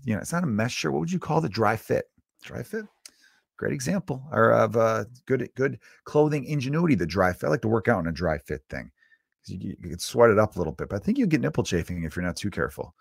You 0.04 0.16
know, 0.16 0.22
it's 0.22 0.34
not 0.34 0.44
a 0.44 0.48
mesh 0.48 0.74
shirt. 0.74 0.92
What 0.92 1.00
would 1.00 1.12
you 1.12 1.20
call 1.20 1.42
the 1.42 1.50
dry 1.50 1.76
fit? 1.76 2.06
Dry 2.44 2.64
fit? 2.64 2.86
Great 3.58 3.74
example 3.74 4.24
or 4.32 4.52
of 4.52 4.78
uh, 4.78 5.06
good 5.26 5.50
good 5.56 5.80
clothing 6.04 6.46
ingenuity. 6.46 6.96
The 6.96 7.08
dry 7.08 7.34
fit. 7.34 7.48
I 7.48 7.50
like 7.50 7.62
to 7.62 7.68
work 7.68 7.88
out 7.88 8.00
in 8.00 8.08
a 8.08 8.12
dry 8.12 8.38
fit 8.38 8.62
thing. 8.70 8.92
You, 9.48 9.76
you 9.80 9.90
can 9.90 10.00
sweat 10.00 10.30
it 10.30 10.38
up 10.38 10.56
a 10.56 10.60
little 10.60 10.74
bit, 10.74 10.90
but 10.90 10.98
I 10.98 11.00
think 11.00 11.18
you 11.18 11.26
get 11.26 11.42
nipple 11.42 11.64
chafing 11.64 12.04
if 12.04 12.16
you're 12.16 12.26
not 12.26 12.36
too 12.36 12.52
careful. 12.52 12.94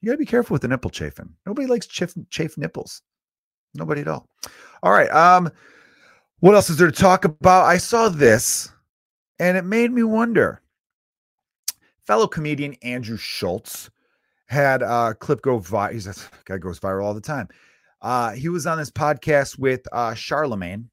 You 0.00 0.06
got 0.06 0.12
to 0.12 0.18
be 0.18 0.24
careful 0.24 0.54
with 0.54 0.62
the 0.62 0.68
nipple 0.68 0.90
chafing. 0.90 1.34
Nobody 1.44 1.66
likes 1.66 1.88
chafe, 1.88 2.14
chafe 2.30 2.56
nipples. 2.56 3.02
Nobody 3.74 4.02
at 4.02 4.08
all. 4.08 4.28
All 4.82 4.92
right. 4.92 5.10
Um, 5.10 5.50
what 6.40 6.54
else 6.54 6.70
is 6.70 6.76
there 6.76 6.90
to 6.90 7.00
talk 7.00 7.24
about? 7.24 7.64
I 7.64 7.78
saw 7.78 8.08
this 8.08 8.70
and 9.38 9.56
it 9.56 9.64
made 9.64 9.92
me 9.92 10.02
wonder 10.02 10.62
fellow 12.06 12.26
comedian 12.26 12.74
Andrew 12.82 13.16
Schulz 13.16 13.90
had 14.46 14.82
a 14.82 15.14
clip 15.14 15.42
go 15.42 15.60
viral. 15.60 15.92
He's 15.92 16.06
a 16.06 16.14
guy 16.44 16.58
goes 16.58 16.80
viral 16.80 17.04
all 17.04 17.14
the 17.14 17.20
time. 17.20 17.48
Uh, 18.00 18.32
he 18.32 18.48
was 18.48 18.66
on 18.66 18.78
this 18.78 18.90
podcast 18.90 19.58
with 19.58 19.86
uh, 19.92 20.14
Charlemagne. 20.14 20.88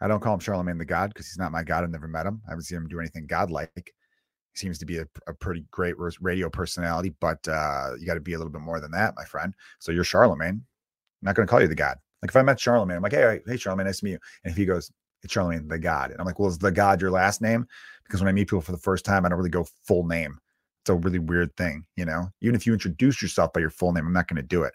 I 0.00 0.08
don't 0.08 0.20
call 0.20 0.34
him 0.34 0.40
Charlemagne 0.40 0.78
the 0.78 0.84
God 0.84 1.10
because 1.10 1.26
he's 1.26 1.38
not 1.38 1.52
my 1.52 1.62
God. 1.62 1.84
I've 1.84 1.90
never 1.90 2.08
met 2.08 2.26
him. 2.26 2.40
I 2.46 2.50
haven't 2.50 2.64
seen 2.64 2.78
him 2.78 2.88
do 2.88 3.00
anything 3.00 3.26
godlike. 3.26 3.70
He 3.74 4.58
seems 4.58 4.78
to 4.78 4.86
be 4.86 4.98
a, 4.98 5.06
a 5.26 5.34
pretty 5.34 5.64
great 5.70 5.94
radio 6.20 6.50
personality, 6.50 7.14
but 7.20 7.46
uh, 7.46 7.92
you 7.98 8.06
got 8.06 8.14
to 8.14 8.20
be 8.20 8.32
a 8.32 8.38
little 8.38 8.52
bit 8.52 8.62
more 8.62 8.80
than 8.80 8.90
that, 8.92 9.14
my 9.16 9.24
friend. 9.24 9.54
So 9.78 9.92
you're 9.92 10.04
Charlemagne. 10.04 10.54
I'm 10.54 10.64
not 11.22 11.36
going 11.36 11.46
to 11.46 11.50
call 11.50 11.60
you 11.60 11.68
the 11.68 11.74
God. 11.74 11.98
Like 12.22 12.30
if 12.30 12.36
I 12.36 12.42
met 12.42 12.60
Charlemagne, 12.60 12.96
I'm 12.96 13.02
like, 13.02 13.12
hey, 13.12 13.40
hey, 13.46 13.56
Charlemagne, 13.56 13.86
nice 13.86 14.00
to 14.00 14.04
meet 14.04 14.12
you. 14.12 14.18
And 14.44 14.50
if 14.50 14.56
he 14.56 14.64
goes, 14.64 14.90
it's 15.22 15.32
Charlemagne 15.32 15.68
the 15.68 15.78
God, 15.78 16.10
and 16.10 16.20
I'm 16.20 16.26
like, 16.26 16.38
well, 16.38 16.48
is 16.48 16.58
the 16.58 16.70
God 16.70 17.00
your 17.00 17.10
last 17.10 17.42
name? 17.42 17.66
Because 18.04 18.20
when 18.20 18.28
I 18.28 18.32
meet 18.32 18.48
people 18.48 18.60
for 18.60 18.72
the 18.72 18.78
first 18.78 19.04
time, 19.04 19.24
I 19.24 19.28
don't 19.28 19.38
really 19.38 19.50
go 19.50 19.66
full 19.84 20.04
name. 20.04 20.38
It's 20.82 20.90
a 20.90 20.94
really 20.94 21.18
weird 21.18 21.54
thing, 21.56 21.84
you 21.96 22.04
know. 22.04 22.28
Even 22.40 22.54
if 22.54 22.66
you 22.66 22.72
introduce 22.72 23.20
yourself 23.20 23.52
by 23.52 23.60
your 23.60 23.70
full 23.70 23.92
name, 23.92 24.06
I'm 24.06 24.12
not 24.12 24.28
going 24.28 24.36
to 24.36 24.42
do 24.42 24.62
it. 24.62 24.74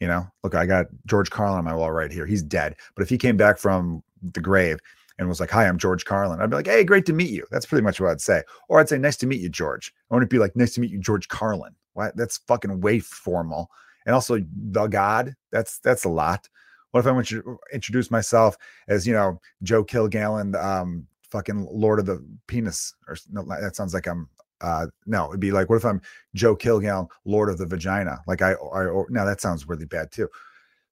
You 0.00 0.08
know, 0.08 0.26
look, 0.42 0.54
I 0.54 0.66
got 0.66 0.86
George 1.06 1.30
Carlin 1.30 1.58
on 1.58 1.64
my 1.64 1.74
wall 1.74 1.92
right 1.92 2.10
here. 2.10 2.26
He's 2.26 2.42
dead. 2.42 2.76
But 2.96 3.02
if 3.02 3.08
he 3.08 3.18
came 3.18 3.36
back 3.36 3.58
from 3.58 4.02
the 4.20 4.40
grave 4.40 4.78
and 5.18 5.28
was 5.28 5.38
like, 5.38 5.50
Hi, 5.50 5.66
I'm 5.66 5.78
George 5.78 6.04
Carlin, 6.04 6.40
I'd 6.40 6.50
be 6.50 6.56
like, 6.56 6.66
Hey, 6.66 6.82
great 6.82 7.06
to 7.06 7.12
meet 7.12 7.30
you. 7.30 7.46
That's 7.50 7.66
pretty 7.66 7.84
much 7.84 8.00
what 8.00 8.10
I'd 8.10 8.20
say. 8.20 8.42
Or 8.68 8.80
I'd 8.80 8.88
say, 8.88 8.98
Nice 8.98 9.16
to 9.18 9.26
meet 9.26 9.40
you, 9.40 9.48
George. 9.48 9.92
I 10.10 10.14
wouldn't 10.14 10.30
be 10.30 10.38
like, 10.38 10.56
Nice 10.56 10.74
to 10.74 10.80
meet 10.80 10.90
you, 10.90 10.98
George 10.98 11.28
Carlin. 11.28 11.74
Why? 11.92 12.10
That's 12.14 12.38
fucking 12.48 12.80
way 12.80 13.00
formal. 13.00 13.70
And 14.06 14.14
also, 14.14 14.40
the 14.70 14.86
God, 14.86 15.34
that's 15.50 15.78
that's 15.80 16.04
a 16.04 16.08
lot. 16.08 16.48
What 16.92 17.00
if 17.00 17.06
I 17.06 17.12
want 17.12 17.26
to 17.28 17.58
introduce 17.72 18.10
myself 18.10 18.56
as, 18.88 19.06
you 19.06 19.12
know, 19.12 19.40
Joe 19.62 19.84
Kilgallon, 19.84 20.54
um, 20.62 21.06
fucking 21.30 21.66
Lord 21.70 21.98
of 21.98 22.06
the 22.06 22.24
Penis? 22.46 22.94
Or 23.08 23.16
no, 23.30 23.44
that 23.44 23.76
sounds 23.76 23.94
like 23.94 24.06
I'm 24.06 24.28
uh 24.60 24.86
no 25.06 25.26
it'd 25.26 25.40
be 25.40 25.50
like 25.50 25.68
what 25.68 25.74
if 25.74 25.84
i'm 25.84 26.00
joe 26.36 26.54
kilgallon 26.54 27.08
lord 27.24 27.48
of 27.48 27.58
the 27.58 27.66
vagina 27.66 28.20
like 28.28 28.42
i 28.42 28.52
i 28.52 28.84
or, 28.84 29.08
now 29.10 29.24
that 29.24 29.40
sounds 29.40 29.66
really 29.66 29.86
bad 29.86 30.08
too 30.12 30.28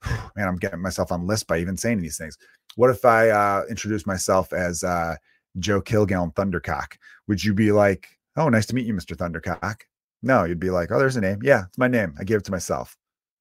man, 0.36 0.48
I'm 0.48 0.56
getting 0.56 0.80
myself 0.80 1.12
on 1.12 1.26
list 1.26 1.46
by 1.46 1.58
even 1.58 1.76
saying 1.76 2.00
these 2.00 2.16
things. 2.16 2.38
What 2.76 2.90
if 2.90 3.04
I 3.04 3.30
uh, 3.30 3.64
introduce 3.68 4.06
myself 4.06 4.52
as 4.52 4.84
uh, 4.84 5.16
Joe 5.58 5.80
Kilgallon 5.80 6.34
Thundercock? 6.34 6.96
Would 7.28 7.42
you 7.42 7.54
be 7.54 7.72
like, 7.72 8.08
oh, 8.36 8.48
nice 8.48 8.66
to 8.66 8.74
meet 8.74 8.86
you, 8.86 8.94
Mr. 8.94 9.16
Thundercock? 9.16 9.82
No, 10.22 10.44
you'd 10.44 10.60
be 10.60 10.70
like, 10.70 10.90
oh, 10.90 10.98
there's 10.98 11.16
a 11.16 11.20
name. 11.20 11.40
Yeah, 11.42 11.64
it's 11.68 11.78
my 11.78 11.88
name. 11.88 12.14
I 12.18 12.24
gave 12.24 12.38
it 12.38 12.44
to 12.44 12.50
myself. 12.50 12.96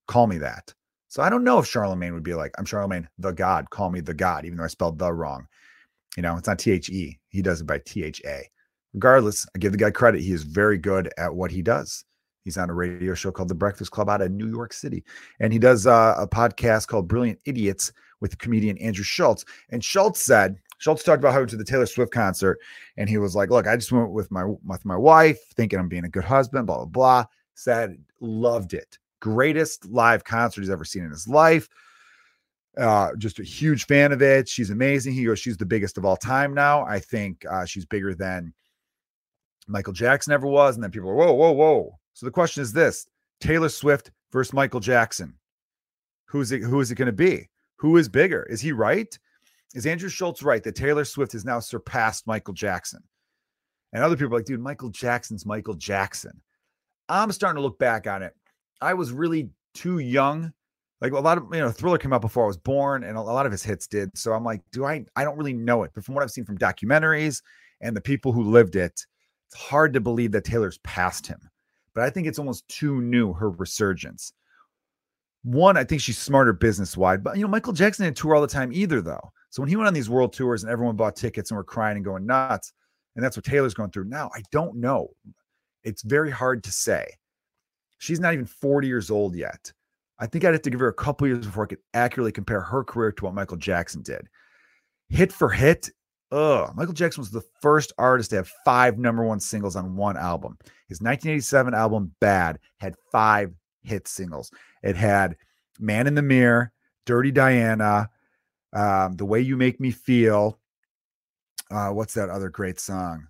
Call 0.08 0.28
me 0.28 0.38
that. 0.40 0.74
So 1.10 1.24
I 1.24 1.30
don't 1.30 1.44
know 1.44 1.58
if 1.60 1.66
Charlemagne 1.66 2.14
would 2.14 2.24
be 2.24 2.36
like, 2.36 2.54
I'm 2.58 2.66
Charlemagne 2.66 3.10
the 3.18 3.32
God. 3.32 3.70
Call 3.72 3.90
me 3.90 4.00
the 4.00 4.14
God, 4.14 4.46
even 4.46 4.58
though 4.58 4.64
I 4.64 4.68
spelled 4.68 5.00
the 5.00 5.12
wrong. 5.12 5.48
You 6.16 6.24
know, 6.24 6.38
it's 6.38 6.48
not 6.48 6.60
T 6.60 6.72
H 6.72 6.90
E. 6.90 7.20
He 7.30 7.42
does 7.42 7.62
it 7.62 7.68
by 7.68 7.80
T 7.80 8.04
H 8.04 8.22
A. 8.26 8.48
Regardless, 8.94 9.46
I 9.56 9.60
give 9.60 9.72
the 9.72 9.78
guy 9.78 9.92
credit. 9.92 10.22
He 10.22 10.32
is 10.32 10.44
very 10.44 10.78
good 10.78 11.12
at 11.18 11.34
what 11.34 11.52
he 11.52 11.62
does. 11.62 12.06
He's 12.44 12.58
on 12.58 12.70
a 12.70 12.74
radio 12.74 13.14
show 13.14 13.32
called 13.32 13.50
The 13.50 13.56
Breakfast 13.56 13.92
Club 13.92 14.10
out 14.10 14.22
of 14.22 14.32
New 14.32 14.50
York 14.50 14.72
City. 14.72 15.04
And 15.40 15.52
he 15.52 15.60
does 15.60 15.86
uh, 15.86 16.16
a 16.18 16.28
podcast 16.28 16.88
called 16.88 17.08
Brilliant 17.08 17.40
Idiots 17.46 17.92
with 18.22 18.38
comedian 18.38 18.78
Andrew 18.78 19.04
Schulz. 19.04 19.46
And 19.70 19.84
Schulz 19.84 20.20
said, 20.20 20.58
Schulz 20.78 21.04
talked 21.04 21.20
about 21.20 21.34
how 21.34 21.40
he 21.40 21.42
went 21.42 21.52
to 21.52 21.58
the 21.58 21.66
Taylor 21.66 21.86
Swift 21.86 22.12
concert 22.12 22.60
and 22.98 23.10
he 23.10 23.18
was 23.18 23.36
like, 23.36 23.50
Look, 23.50 23.68
I 23.68 23.76
just 23.76 23.92
went 23.92 24.12
with 24.12 24.32
my 24.32 24.46
with 24.46 24.86
my 24.86 24.96
wife, 24.96 25.40
thinking 25.56 25.80
I'm 25.80 25.90
being 25.90 26.06
a 26.06 26.10
good 26.10 26.24
husband, 26.24 26.68
blah, 26.68 26.78
blah, 26.78 26.86
blah. 26.86 27.26
Said, 27.56 27.98
loved 28.22 28.74
it. 28.74 28.98
Greatest 29.20 29.86
live 29.90 30.24
concert 30.24 30.62
he's 30.62 30.70
ever 30.70 30.86
seen 30.86 31.04
in 31.04 31.12
his 31.12 31.28
life. 31.28 31.68
Uh, 32.78 33.16
just 33.18 33.40
a 33.40 33.44
huge 33.44 33.86
fan 33.86 34.12
of 34.12 34.22
it. 34.22 34.48
She's 34.48 34.70
amazing. 34.70 35.14
He 35.14 35.26
goes, 35.26 35.40
She's 35.40 35.58
the 35.58 35.66
biggest 35.66 35.98
of 35.98 36.06
all 36.06 36.16
time 36.18 36.54
now. 36.54 36.86
I 36.86 37.00
think 37.00 37.46
uh, 37.50 37.66
she's 37.66 37.86
bigger 37.86 38.14
than 38.14 38.54
Michael 39.68 39.94
Jackson 39.94 40.34
ever 40.34 40.48
was. 40.48 40.76
And 40.76 40.84
then 40.84 40.92
people 40.92 41.10
are, 41.10 41.16
whoa, 41.16 41.34
whoa, 41.34 41.52
whoa. 41.52 42.00
So 42.14 42.26
the 42.26 42.32
question 42.32 42.62
is 42.62 42.74
this 42.74 43.08
Taylor 43.42 43.70
Swift 43.70 44.12
versus 44.32 44.54
Michael 44.54 44.80
Jackson. 44.80 45.34
Who's 46.26 46.52
it, 46.52 46.62
who 46.62 46.80
is 46.80 46.92
it 46.92 46.96
going 46.96 47.08
to 47.08 47.12
be? 47.12 47.50
Who 47.78 47.98
is 47.98 48.08
bigger? 48.08 48.44
Is 48.50 48.62
he 48.62 48.72
right? 48.72 49.18
Is 49.74 49.86
Andrew 49.86 50.10
Schulz 50.10 50.44
right 50.44 50.64
that 50.64 50.76
Taylor 50.76 51.06
Swift 51.06 51.32
has 51.34 51.46
now 51.46 51.60
surpassed 51.60 52.28
Michael 52.28 52.54
Jackson? 52.54 53.04
And 53.94 54.04
other 54.04 54.16
people 54.16 54.34
are 54.34 54.40
like, 54.40 54.46
dude, 54.46 54.60
Michael 54.60 54.90
Jackson's 54.90 55.46
Michael 55.46 55.74
Jackson. 55.74 56.42
I'm 57.08 57.32
starting 57.32 57.58
to 57.58 57.64
look 57.64 57.80
back 57.80 58.06
on 58.06 58.22
it. 58.22 58.36
I 58.82 58.94
was 58.94 59.12
really 59.12 59.50
too 59.74 60.00
young. 60.00 60.54
Like 61.02 61.14
a 61.14 61.20
lot 61.20 61.38
of, 61.38 61.46
you 61.54 61.60
know, 61.60 61.72
Thriller 61.72 61.98
came 61.98 62.12
out 62.12 62.22
before 62.22 62.44
I 62.44 62.48
was 62.48 62.58
born 62.58 63.04
and 63.04 63.18
a 63.18 63.22
lot 63.22 63.46
of 63.46 63.52
his 63.52 63.64
hits 63.64 63.88
did. 63.88 64.18
So 64.18 64.34
I'm 64.34 64.44
like, 64.44 64.62
do 64.72 64.86
I, 64.86 65.06
I 65.16 65.24
don't 65.24 65.38
really 65.38 65.54
know 65.54 65.84
it. 65.84 65.92
But 65.94 66.04
from 66.04 66.16
what 66.16 66.24
I've 66.24 66.32
seen 66.32 66.46
from 66.46 66.58
documentaries 66.58 67.42
and 67.82 67.96
the 67.96 68.02
people 68.02 68.34
who 68.34 68.44
lived 68.44 68.76
it, 68.76 69.06
it's 69.48 69.56
hard 69.56 69.94
to 69.94 70.02
believe 70.02 70.32
that 70.34 70.44
Taylor's 70.44 70.78
passed 70.80 71.26
him. 71.26 71.40
But 71.94 72.04
I 72.04 72.10
think 72.10 72.28
it's 72.28 72.40
almost 72.40 72.68
too 72.68 73.02
new, 73.02 73.34
her 73.34 73.50
resurgence. 73.50 74.34
One, 75.44 75.78
I 75.78 75.86
think 75.86 76.02
she's 76.02 76.18
smarter 76.18 76.54
business 76.54 76.98
wide, 76.98 77.24
but 77.24 77.38
you 77.38 77.44
know, 77.44 77.48
Michael 77.48 77.74
Jackson 77.74 78.06
didn't 78.06 78.18
tour 78.18 78.36
all 78.36 78.42
the 78.42 78.48
time 78.48 78.74
either, 78.74 79.02
though. 79.02 79.32
So 79.50 79.62
when 79.62 79.70
he 79.70 79.76
went 79.76 79.88
on 79.88 79.94
these 79.94 80.10
world 80.10 80.34
tours 80.34 80.64
and 80.64 80.72
everyone 80.72 80.96
bought 80.96 81.16
tickets 81.16 81.50
and 81.50 81.58
were 81.58 81.64
crying 81.64 81.96
and 81.96 82.06
going 82.06 82.26
nuts, 82.26 82.74
and 83.16 83.24
that's 83.24 83.36
what 83.36 83.46
Taylor's 83.46 83.74
going 83.74 83.90
through 83.90 84.06
now, 84.06 84.30
I 84.36 84.44
don't 84.52 84.76
know. 84.76 85.10
It's 85.84 86.04
very 86.04 86.30
hard 86.30 86.64
to 86.66 86.72
say. 86.72 87.08
She's 88.00 88.20
not 88.20 88.34
even 88.34 88.46
40 88.46 88.88
years 88.88 89.12
old 89.12 89.36
yet. 89.36 89.72
I 90.18 90.26
think 90.26 90.44
I'd 90.44 90.54
have 90.54 90.62
to 90.64 90.70
give 90.70 90.80
her 90.80 90.88
a 90.88 90.94
couple 90.94 91.28
years 91.28 91.46
before 91.46 91.64
I 91.64 91.68
could 91.68 91.80
accurately 91.94 92.32
compare 92.32 92.62
her 92.62 92.84
career 92.84 93.12
to 93.14 93.26
what 93.26 93.34
Michael 93.34 93.58
Jackson 93.58 94.02
did. 94.02 94.28
Hit 95.10 95.32
for 95.32 95.50
hit, 95.50 95.90
ugh. 96.32 96.72
Michael 96.76 96.94
Jackson 96.94 97.22
was 97.22 97.32
the 97.32 97.44
first 97.62 97.94
artist 97.98 98.32
to 98.32 98.38
have 98.38 98.52
five 98.66 98.98
number 98.98 99.24
one 99.24 99.40
singles 99.40 99.76
on 99.76 99.96
one 99.96 100.18
album. 100.18 100.58
His 100.88 101.02
1987 101.02 101.74
album, 101.74 102.14
Bad, 102.20 102.60
had 102.78 102.96
five 103.12 103.54
hit 103.84 104.08
singles. 104.08 104.52
It 104.84 104.96
had 104.96 105.36
Man 105.80 106.08
in 106.08 106.16
the 106.16 106.22
Mirror, 106.22 106.72
Dirty 107.06 107.32
Diana, 107.32 108.10
um, 108.74 109.16
The 109.16 109.26
Way 109.26 109.42
You 109.42 109.58
Make 109.58 109.80
Me 109.80 109.92
Feel. 109.92 110.60
Uh, 111.72 111.90
what's 111.90 112.14
that 112.16 112.30
other 112.30 112.50
great 112.50 112.80
song? 112.80 113.28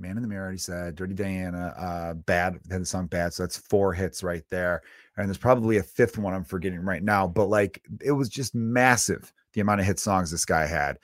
Man 0.00 0.16
in 0.16 0.22
the 0.22 0.28
Mirror, 0.28 0.42
already 0.42 0.58
said. 0.58 0.94
Dirty 0.96 1.14
Diana, 1.14 1.74
uh, 1.78 2.14
Bad, 2.14 2.58
had 2.70 2.80
the 2.80 2.86
song 2.86 3.06
Bad. 3.06 3.32
So 3.32 3.42
that's 3.42 3.58
four 3.58 3.92
hits 3.92 4.22
right 4.22 4.44
there. 4.50 4.82
And 5.16 5.28
there's 5.28 5.38
probably 5.38 5.76
a 5.76 5.82
fifth 5.82 6.18
one 6.18 6.34
I'm 6.34 6.44
forgetting 6.44 6.80
right 6.80 7.02
now, 7.02 7.26
but 7.26 7.46
like 7.46 7.82
it 8.02 8.12
was 8.12 8.28
just 8.28 8.54
massive 8.54 9.32
the 9.52 9.60
amount 9.60 9.80
of 9.80 9.86
hit 9.86 9.98
songs 9.98 10.30
this 10.30 10.44
guy 10.44 10.66
had. 10.66 10.98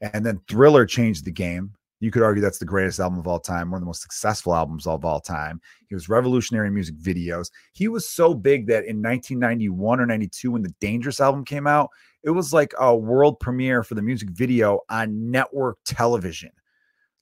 And 0.00 0.24
then 0.24 0.40
Thriller 0.48 0.86
changed 0.86 1.24
the 1.24 1.30
game. 1.30 1.74
You 2.00 2.12
could 2.12 2.22
argue 2.22 2.40
that's 2.40 2.60
the 2.60 2.64
greatest 2.64 3.00
album 3.00 3.18
of 3.18 3.26
all 3.26 3.40
time, 3.40 3.70
one 3.70 3.78
of 3.78 3.82
the 3.82 3.86
most 3.86 4.02
successful 4.02 4.54
albums 4.54 4.86
of 4.86 5.04
all 5.04 5.20
time. 5.20 5.60
He 5.88 5.96
was 5.96 6.08
revolutionary 6.08 6.68
in 6.68 6.74
music 6.74 6.96
videos. 6.96 7.50
He 7.72 7.88
was 7.88 8.08
so 8.08 8.34
big 8.34 8.68
that 8.68 8.84
in 8.84 9.02
1991 9.02 10.00
or 10.00 10.06
92, 10.06 10.52
when 10.52 10.62
the 10.62 10.74
Dangerous 10.80 11.18
album 11.18 11.44
came 11.44 11.66
out, 11.66 11.90
it 12.22 12.30
was 12.30 12.52
like 12.52 12.72
a 12.78 12.96
world 12.96 13.40
premiere 13.40 13.82
for 13.82 13.96
the 13.96 14.02
music 14.02 14.30
video 14.30 14.80
on 14.88 15.30
network 15.30 15.78
television. 15.84 16.50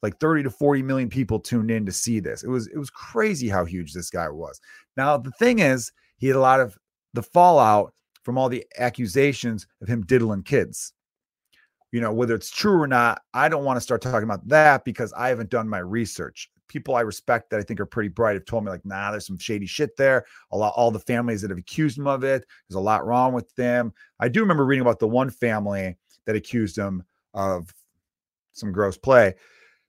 Like 0.02 0.18
30 0.20 0.44
to 0.44 0.50
40 0.50 0.82
million 0.82 1.08
people 1.08 1.40
tuned 1.40 1.70
in 1.70 1.86
to 1.86 1.92
see 1.92 2.20
this. 2.20 2.42
It 2.42 2.48
was 2.48 2.66
it 2.68 2.78
was 2.78 2.90
crazy 2.90 3.48
how 3.48 3.64
huge 3.64 3.92
this 3.92 4.10
guy 4.10 4.28
was. 4.28 4.60
Now 4.96 5.16
the 5.16 5.32
thing 5.32 5.58
is, 5.58 5.92
he 6.18 6.26
had 6.26 6.36
a 6.36 6.40
lot 6.40 6.60
of 6.60 6.76
the 7.14 7.22
fallout 7.22 7.92
from 8.22 8.38
all 8.38 8.48
the 8.48 8.64
accusations 8.78 9.66
of 9.80 9.88
him 9.88 10.02
diddling 10.02 10.42
kids 10.42 10.92
you 11.92 12.00
know, 12.02 12.12
whether 12.12 12.34
it's 12.34 12.50
true 12.50 12.80
or 12.80 12.86
not, 12.86 13.22
I 13.32 13.48
don't 13.48 13.64
want 13.64 13.78
to 13.78 13.80
start 13.80 14.02
talking 14.02 14.24
about 14.24 14.46
that 14.48 14.84
because 14.84 15.12
I 15.14 15.28
haven't 15.28 15.50
done 15.50 15.68
my 15.68 15.78
research. 15.78 16.50
People 16.68 16.94
I 16.94 17.00
respect 17.00 17.48
that 17.48 17.60
I 17.60 17.62
think 17.62 17.80
are 17.80 17.86
pretty 17.86 18.08
bright 18.08 18.34
have 18.34 18.44
told 18.44 18.64
me, 18.64 18.70
like, 18.70 18.84
nah, 18.84 19.10
there's 19.10 19.26
some 19.26 19.38
shady 19.38 19.64
shit 19.66 19.96
there. 19.96 20.26
A 20.50 20.56
lot, 20.58 20.74
all 20.76 20.90
the 20.90 20.98
families 20.98 21.40
that 21.42 21.50
have 21.50 21.58
accused 21.58 21.96
him 21.96 22.06
of 22.06 22.24
it, 22.24 22.44
there's 22.68 22.76
a 22.76 22.80
lot 22.80 23.06
wrong 23.06 23.32
with 23.32 23.54
them. 23.54 23.94
I 24.18 24.28
do 24.28 24.40
remember 24.40 24.66
reading 24.66 24.82
about 24.82 24.98
the 24.98 25.08
one 25.08 25.30
family 25.30 25.96
that 26.26 26.36
accused 26.36 26.76
him 26.76 27.04
of 27.34 27.72
some 28.52 28.72
gross 28.72 28.98
play. 28.98 29.34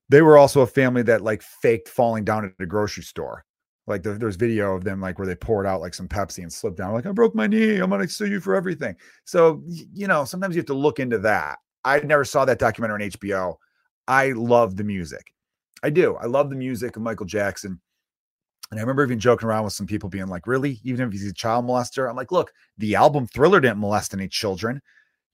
They 0.09 0.21
were 0.21 0.37
also 0.37 0.61
a 0.61 0.67
family 0.67 1.01
that 1.03 1.21
like 1.21 1.41
faked 1.41 1.89
falling 1.89 2.23
down 2.23 2.45
at 2.45 2.53
a 2.59 2.65
grocery 2.65 3.03
store. 3.03 3.43
Like 3.87 4.03
the, 4.03 4.13
there's 4.13 4.35
video 4.35 4.75
of 4.75 4.83
them 4.83 4.99
like 4.99 5.17
where 5.17 5.27
they 5.27 5.35
poured 5.35 5.65
out 5.65 5.81
like 5.81 5.93
some 5.93 6.07
Pepsi 6.07 6.39
and 6.39 6.51
slipped 6.51 6.77
down. 6.77 6.93
Like 6.93 7.05
I 7.05 7.11
broke 7.11 7.35
my 7.35 7.47
knee. 7.47 7.77
I'm 7.77 7.89
gonna 7.89 8.07
sue 8.07 8.27
you 8.27 8.39
for 8.39 8.55
everything. 8.55 8.95
So 9.25 9.63
you 9.65 10.07
know 10.07 10.25
sometimes 10.25 10.55
you 10.55 10.59
have 10.59 10.67
to 10.67 10.73
look 10.73 10.99
into 10.99 11.19
that. 11.19 11.59
I 11.83 11.99
never 11.99 12.25
saw 12.25 12.45
that 12.45 12.59
documentary 12.59 13.05
on 13.05 13.11
HBO. 13.11 13.55
I 14.07 14.31
love 14.31 14.75
the 14.75 14.83
music. 14.83 15.33
I 15.83 15.89
do. 15.89 16.15
I 16.15 16.25
love 16.25 16.49
the 16.49 16.55
music 16.55 16.95
of 16.95 17.01
Michael 17.01 17.25
Jackson. 17.25 17.79
And 18.71 18.79
I 18.79 18.83
remember 18.83 19.03
even 19.03 19.19
joking 19.19 19.47
around 19.47 19.63
with 19.63 19.73
some 19.73 19.87
people 19.87 20.09
being 20.09 20.27
like, 20.27 20.47
really? 20.47 20.79
Even 20.83 21.07
if 21.07 21.13
he's 21.13 21.29
a 21.29 21.33
child 21.33 21.65
molester? 21.65 22.09
I'm 22.09 22.17
like, 22.17 22.31
look, 22.31 22.51
the 22.77 22.95
album 22.95 23.25
Thriller 23.27 23.61
didn't 23.61 23.79
molest 23.79 24.13
any 24.13 24.27
children, 24.27 24.81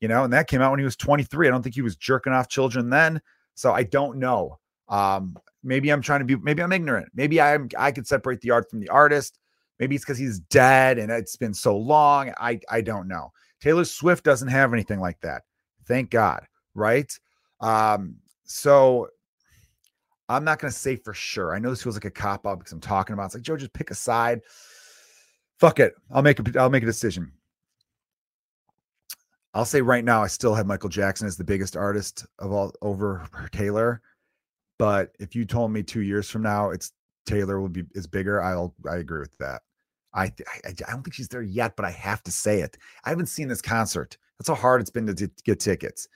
you 0.01 0.07
know, 0.07 0.23
and 0.23 0.33
that 0.33 0.47
came 0.47 0.61
out 0.61 0.69
when 0.69 0.79
he 0.79 0.85
was 0.85 0.95
23. 0.95 1.47
I 1.47 1.51
don't 1.51 1.63
think 1.63 1.73
he 1.73 1.81
was 1.81 1.95
jerking 1.95 2.33
off 2.33 2.47
children 2.47 2.89
then. 2.89 3.21
So 3.55 3.71
I 3.71 3.83
don't 3.83 4.19
know. 4.19 4.59
Um, 4.89 5.37
maybe 5.63 5.91
I'm 5.91 6.01
trying 6.01 6.19
to 6.19 6.25
be, 6.25 6.35
maybe 6.35 6.61
I'm 6.61 6.71
ignorant. 6.71 7.09
Maybe 7.13 7.39
I'm, 7.41 7.69
I 7.77 7.91
could 7.91 8.07
separate 8.07 8.41
the 8.41 8.51
art 8.51 8.69
from 8.69 8.79
the 8.79 8.89
artist. 8.89 9.39
Maybe 9.79 9.95
it's 9.95 10.03
because 10.03 10.17
he's 10.17 10.39
dead 10.39 10.97
and 10.97 11.11
it's 11.11 11.35
been 11.35 11.53
so 11.53 11.77
long. 11.77 12.33
I, 12.37 12.59
I 12.69 12.81
don't 12.81 13.07
know. 13.07 13.31
Taylor 13.59 13.85
Swift 13.85 14.23
doesn't 14.23 14.49
have 14.49 14.73
anything 14.73 14.99
like 14.99 15.19
that. 15.21 15.43
Thank 15.87 16.09
God. 16.09 16.45
Right. 16.75 17.11
Um, 17.59 18.17
so 18.43 19.07
I'm 20.29 20.43
not 20.43 20.59
going 20.59 20.71
to 20.71 20.77
say 20.77 20.95
for 20.95 21.13
sure. 21.13 21.53
I 21.55 21.59
know 21.59 21.69
this 21.69 21.83
feels 21.83 21.95
like 21.95 22.05
a 22.05 22.11
cop 22.11 22.45
out 22.47 22.59
because 22.59 22.73
I'm 22.73 22.79
talking 22.79 23.13
about. 23.13 23.25
It's 23.25 23.35
like 23.35 23.43
Joe, 23.43 23.57
just 23.57 23.73
pick 23.73 23.91
a 23.91 23.95
side. 23.95 24.41
Fuck 25.59 25.79
it. 25.79 25.93
I'll 26.11 26.21
make 26.21 26.39
a. 26.39 26.59
I'll 26.59 26.69
make 26.69 26.83
a 26.83 26.87
decision. 26.87 27.31
I'll 29.53 29.65
say 29.65 29.81
right 29.81 30.03
now, 30.03 30.23
I 30.23 30.27
still 30.27 30.55
have 30.55 30.65
Michael 30.65 30.89
Jackson 30.89 31.27
as 31.27 31.37
the 31.37 31.43
biggest 31.43 31.77
artist 31.77 32.25
of 32.39 32.51
all 32.51 32.73
over 32.81 33.27
Taylor. 33.51 34.01
But 34.83 35.15
if 35.17 35.33
you 35.33 35.45
told 35.45 35.71
me 35.71 35.81
two 35.81 36.01
years 36.01 36.29
from 36.29 36.41
now 36.41 36.71
it's 36.71 36.91
Taylor 37.25 37.61
will 37.61 37.69
be 37.69 37.85
is 37.95 38.05
bigger, 38.05 38.43
I'll 38.43 38.75
I 38.85 38.97
agree 38.97 39.21
with 39.21 39.31
that. 39.37 39.61
I, 40.13 40.25
I 40.25 40.59
I 40.65 40.91
don't 40.91 41.03
think 41.03 41.13
she's 41.13 41.29
there 41.29 41.41
yet, 41.41 41.77
but 41.77 41.85
I 41.85 41.91
have 41.91 42.21
to 42.23 42.31
say 42.31 42.59
it. 42.59 42.77
I 43.05 43.09
haven't 43.09 43.27
seen 43.27 43.47
this 43.47 43.61
concert. 43.61 44.17
That's 44.37 44.49
how 44.49 44.55
hard 44.55 44.81
it's 44.81 44.89
been 44.89 45.07
to, 45.07 45.13
to 45.13 45.29
get 45.45 45.61
tickets. 45.61 46.09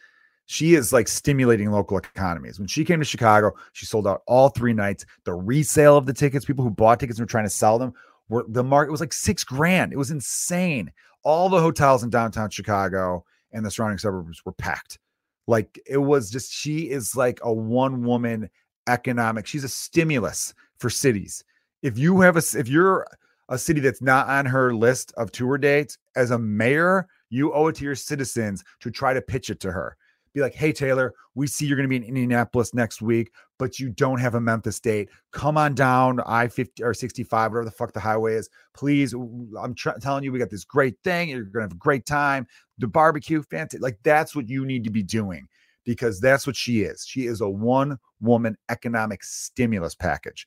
She 0.47 0.75
is 0.75 0.91
like 0.91 1.07
stimulating 1.07 1.71
local 1.71 1.97
economies. 1.97 2.59
When 2.59 2.67
she 2.67 2.83
came 2.83 2.99
to 2.99 3.05
Chicago, 3.05 3.53
she 3.71 3.85
sold 3.85 4.05
out 4.05 4.23
all 4.27 4.49
three 4.49 4.73
nights. 4.73 5.05
The 5.23 5.33
resale 5.33 5.95
of 5.95 6.05
the 6.05 6.11
tickets, 6.11 6.43
people 6.43 6.65
who 6.65 6.69
bought 6.69 6.99
tickets 6.99 7.19
and 7.19 7.23
were 7.23 7.31
trying 7.31 7.45
to 7.45 7.49
sell 7.49 7.79
them, 7.79 7.93
were 8.27 8.43
the 8.49 8.65
market 8.65 8.91
was 8.91 8.99
like 8.99 9.13
six 9.13 9.45
grand. 9.45 9.93
It 9.93 9.97
was 9.97 10.11
insane. 10.11 10.91
All 11.23 11.47
the 11.47 11.61
hotels 11.61 12.03
in 12.03 12.09
downtown 12.09 12.49
Chicago 12.49 13.23
and 13.53 13.65
the 13.65 13.71
surrounding 13.71 13.97
suburbs 13.97 14.43
were 14.43 14.51
packed. 14.51 14.99
Like 15.47 15.79
it 15.85 15.97
was 15.97 16.29
just, 16.29 16.51
she 16.51 16.89
is 16.89 17.15
like 17.15 17.39
a 17.41 17.51
one 17.51 18.03
woman 18.03 18.49
economic. 18.87 19.47
She's 19.47 19.63
a 19.63 19.69
stimulus 19.69 20.53
for 20.77 20.89
cities. 20.89 21.43
If 21.81 21.97
you 21.97 22.21
have 22.21 22.37
a, 22.37 22.43
if 22.57 22.67
you're 22.67 23.07
a 23.49 23.57
city 23.57 23.79
that's 23.79 24.01
not 24.01 24.27
on 24.27 24.45
her 24.45 24.75
list 24.75 25.13
of 25.17 25.31
tour 25.31 25.57
dates 25.57 25.97
as 26.15 26.31
a 26.31 26.37
mayor, 26.37 27.07
you 27.29 27.53
owe 27.53 27.67
it 27.67 27.75
to 27.75 27.83
your 27.83 27.95
citizens 27.95 28.63
to 28.81 28.91
try 28.91 29.13
to 29.13 29.21
pitch 29.21 29.49
it 29.49 29.59
to 29.61 29.71
her 29.71 29.97
Be 30.33 30.41
like, 30.41 30.53
hey, 30.53 30.71
Taylor, 30.71 31.13
we 31.35 31.47
see 31.47 31.65
you're 31.65 31.77
going 31.77 31.89
to 31.89 31.89
be 31.89 31.95
in 31.95 32.03
Indianapolis 32.03 32.73
next 32.73 33.01
week, 33.01 33.31
but 33.57 33.79
you 33.79 33.89
don't 33.89 34.19
have 34.19 34.35
a 34.35 34.41
Memphis 34.41 34.79
date. 34.79 35.09
Come 35.31 35.57
on 35.57 35.75
down 35.75 36.19
I 36.25 36.47
50 36.47 36.83
or 36.83 36.93
65, 36.93 37.51
whatever 37.51 37.65
the 37.65 37.71
fuck 37.71 37.93
the 37.93 37.99
highway 37.99 38.35
is. 38.35 38.49
Please, 38.73 39.13
I'm 39.13 39.75
telling 40.01 40.23
you, 40.23 40.31
we 40.31 40.39
got 40.39 40.49
this 40.49 40.65
great 40.65 40.95
thing. 41.03 41.29
You're 41.29 41.43
going 41.43 41.53
to 41.53 41.61
have 41.61 41.71
a 41.71 41.75
great 41.75 42.05
time. 42.05 42.47
The 42.77 42.87
barbecue, 42.87 43.41
fantastic. 43.43 43.81
Like, 43.81 43.97
that's 44.03 44.35
what 44.35 44.49
you 44.49 44.65
need 44.65 44.83
to 44.83 44.91
be 44.91 45.03
doing 45.03 45.47
because 45.85 46.19
that's 46.19 46.45
what 46.45 46.55
she 46.55 46.81
is. 46.81 47.05
She 47.07 47.25
is 47.25 47.41
a 47.41 47.49
one 47.49 47.97
woman 48.19 48.57
economic 48.69 49.23
stimulus 49.23 49.95
package. 49.95 50.45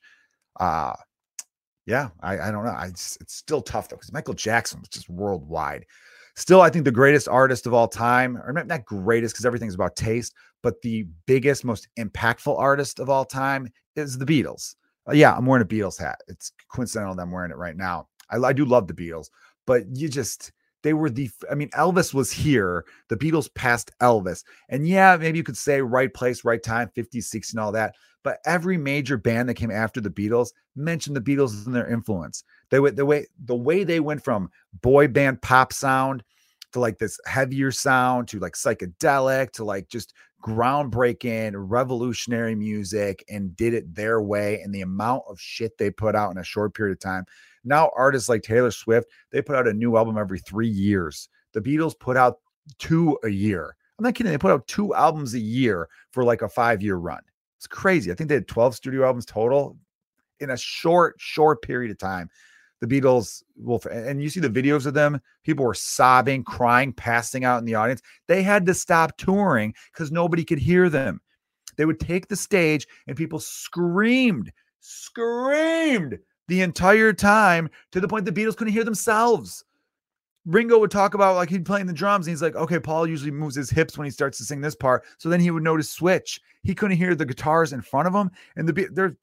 Uh, 0.59 0.93
yeah, 1.85 2.09
I, 2.21 2.39
I 2.39 2.51
don't 2.51 2.63
know. 2.63 2.71
I 2.71 2.87
it's 2.87 3.19
still 3.25 3.61
tough 3.61 3.89
though 3.89 3.95
because 3.95 4.13
Michael 4.13 4.35
Jackson 4.35 4.79
was 4.79 4.89
just 4.89 5.09
worldwide. 5.09 5.85
Still, 6.35 6.61
I 6.61 6.69
think 6.69 6.85
the 6.85 6.91
greatest 6.91 7.27
artist 7.27 7.67
of 7.67 7.73
all 7.73 7.87
time, 7.87 8.37
or 8.37 8.53
not, 8.53 8.67
not 8.67 8.85
greatest 8.85 9.33
because 9.33 9.45
everything's 9.45 9.75
about 9.75 9.95
taste, 9.95 10.33
but 10.63 10.81
the 10.81 11.05
biggest, 11.25 11.65
most 11.65 11.87
impactful 11.99 12.57
artist 12.57 12.99
of 12.99 13.09
all 13.09 13.25
time 13.25 13.67
is 13.95 14.17
the 14.17 14.25
Beatles. 14.25 14.75
Uh, 15.07 15.13
yeah, 15.13 15.35
I'm 15.35 15.45
wearing 15.45 15.63
a 15.63 15.67
Beatles 15.67 15.99
hat. 15.99 16.19
It's 16.27 16.51
coincidental 16.71 17.15
that 17.15 17.21
I'm 17.23 17.31
wearing 17.31 17.51
it 17.51 17.57
right 17.57 17.75
now. 17.75 18.07
I, 18.29 18.37
I 18.37 18.53
do 18.53 18.65
love 18.65 18.87
the 18.87 18.93
Beatles, 18.93 19.29
but 19.65 19.83
you 19.93 20.07
just 20.07 20.51
they 20.83 20.93
were 20.93 21.09
the 21.09 21.29
I 21.49 21.55
mean 21.55 21.69
Elvis 21.69 22.13
was 22.13 22.31
here. 22.31 22.85
The 23.09 23.17
Beatles 23.17 23.53
passed 23.53 23.91
Elvis. 24.01 24.43
And 24.69 24.87
yeah, 24.87 25.17
maybe 25.17 25.37
you 25.37 25.43
could 25.43 25.57
say 25.57 25.81
right 25.81 26.13
place, 26.13 26.43
right 26.45 26.61
time, 26.61 26.89
50, 26.95 27.21
60 27.21 27.55
and 27.55 27.63
all 27.63 27.71
that. 27.73 27.95
But 28.23 28.39
every 28.45 28.77
major 28.77 29.17
band 29.17 29.49
that 29.49 29.55
came 29.55 29.71
after 29.71 29.99
the 29.99 30.09
Beatles 30.09 30.49
mentioned 30.75 31.15
the 31.15 31.21
Beatles 31.21 31.65
and 31.65 31.75
their 31.75 31.89
influence. 31.89 32.43
They 32.71 32.79
went 32.79 32.95
the 32.95 33.05
way 33.05 33.27
the 33.45 33.55
way 33.55 33.83
they 33.83 33.99
went 33.99 34.23
from 34.23 34.49
boy 34.81 35.07
band 35.07 35.41
pop 35.41 35.71
sound 35.71 36.23
to 36.71 36.79
like 36.79 36.97
this 36.97 37.19
heavier 37.25 37.71
sound 37.71 38.27
to 38.29 38.39
like 38.39 38.53
psychedelic 38.53 39.51
to 39.51 39.63
like 39.63 39.87
just 39.89 40.13
groundbreaking 40.41 41.53
revolutionary 41.55 42.55
music 42.55 43.23
and 43.29 43.55
did 43.55 43.75
it 43.75 43.93
their 43.93 44.21
way 44.21 44.59
and 44.61 44.73
the 44.73 44.81
amount 44.81 45.21
of 45.29 45.39
shit 45.39 45.77
they 45.77 45.91
put 45.91 46.15
out 46.15 46.31
in 46.31 46.39
a 46.39 46.43
short 46.43 46.73
period 46.73 46.93
of 46.93 46.99
time 46.99 47.25
now, 47.63 47.91
artists 47.95 48.29
like 48.29 48.41
Taylor 48.41 48.71
Swift, 48.71 49.09
they 49.31 49.41
put 49.41 49.55
out 49.55 49.67
a 49.67 49.73
new 49.73 49.97
album 49.97 50.17
every 50.17 50.39
three 50.39 50.67
years. 50.67 51.29
The 51.53 51.61
Beatles 51.61 51.97
put 51.97 52.17
out 52.17 52.39
two 52.79 53.17
a 53.23 53.29
year. 53.29 53.75
I'm 53.97 54.03
not 54.03 54.15
kidding. 54.15 54.31
They 54.31 54.37
put 54.37 54.51
out 54.51 54.67
two 54.67 54.95
albums 54.95 55.33
a 55.33 55.39
year 55.39 55.87
for 56.11 56.23
like 56.23 56.41
a 56.41 56.49
five 56.49 56.81
year 56.81 56.95
run. 56.95 57.21
It's 57.57 57.67
crazy. 57.67 58.11
I 58.11 58.15
think 58.15 58.29
they 58.29 58.35
had 58.35 58.47
12 58.47 58.75
studio 58.75 59.05
albums 59.05 59.25
total 59.25 59.77
in 60.39 60.49
a 60.49 60.57
short, 60.57 61.15
short 61.19 61.61
period 61.61 61.91
of 61.91 61.99
time. 61.99 62.29
The 62.81 62.87
Beatles 62.87 63.43
will, 63.55 63.81
and 63.91 64.21
you 64.21 64.29
see 64.29 64.39
the 64.39 64.49
videos 64.49 64.87
of 64.87 64.95
them, 64.95 65.21
people 65.43 65.63
were 65.63 65.75
sobbing, 65.75 66.43
crying, 66.43 66.91
passing 66.91 67.45
out 67.45 67.59
in 67.59 67.65
the 67.65 67.75
audience. 67.75 68.01
They 68.27 68.41
had 68.41 68.65
to 68.65 68.73
stop 68.73 69.17
touring 69.17 69.75
because 69.93 70.11
nobody 70.11 70.43
could 70.43 70.59
hear 70.59 70.89
them. 70.89 71.21
They 71.77 71.85
would 71.85 71.99
take 71.99 72.27
the 72.27 72.35
stage 72.35 72.87
and 73.07 73.15
people 73.15 73.39
screamed, 73.39 74.51
screamed 74.79 76.17
the 76.47 76.61
entire 76.61 77.13
time 77.13 77.69
to 77.91 77.99
the 77.99 78.07
point 78.07 78.25
the 78.25 78.31
Beatles 78.31 78.57
couldn't 78.57 78.73
hear 78.73 78.83
themselves. 78.83 79.63
Ringo 80.45 80.79
would 80.79 80.89
talk 80.91 81.13
about 81.13 81.35
like 81.35 81.49
he'd 81.49 81.65
playing 81.65 81.85
the 81.85 81.93
drums 81.93 82.25
and 82.25 82.31
he's 82.31 82.41
like, 82.41 82.55
okay, 82.55 82.79
Paul 82.79 83.05
usually 83.05 83.31
moves 83.31 83.55
his 83.55 83.69
hips 83.69 83.97
when 83.97 84.05
he 84.05 84.11
starts 84.11 84.39
to 84.39 84.43
sing 84.43 84.59
this 84.59 84.75
part. 84.75 85.03
So 85.19 85.29
then 85.29 85.39
he 85.39 85.51
would 85.51 85.63
notice 85.63 85.91
switch. 85.91 86.41
He 86.63 86.73
couldn't 86.73 86.97
hear 86.97 87.13
the 87.13 87.25
guitars 87.25 87.73
in 87.73 87.81
front 87.81 88.07
of 88.07 88.15
him. 88.15 88.31
And 88.55 88.67
the 88.67 88.89
there's 88.91 89.13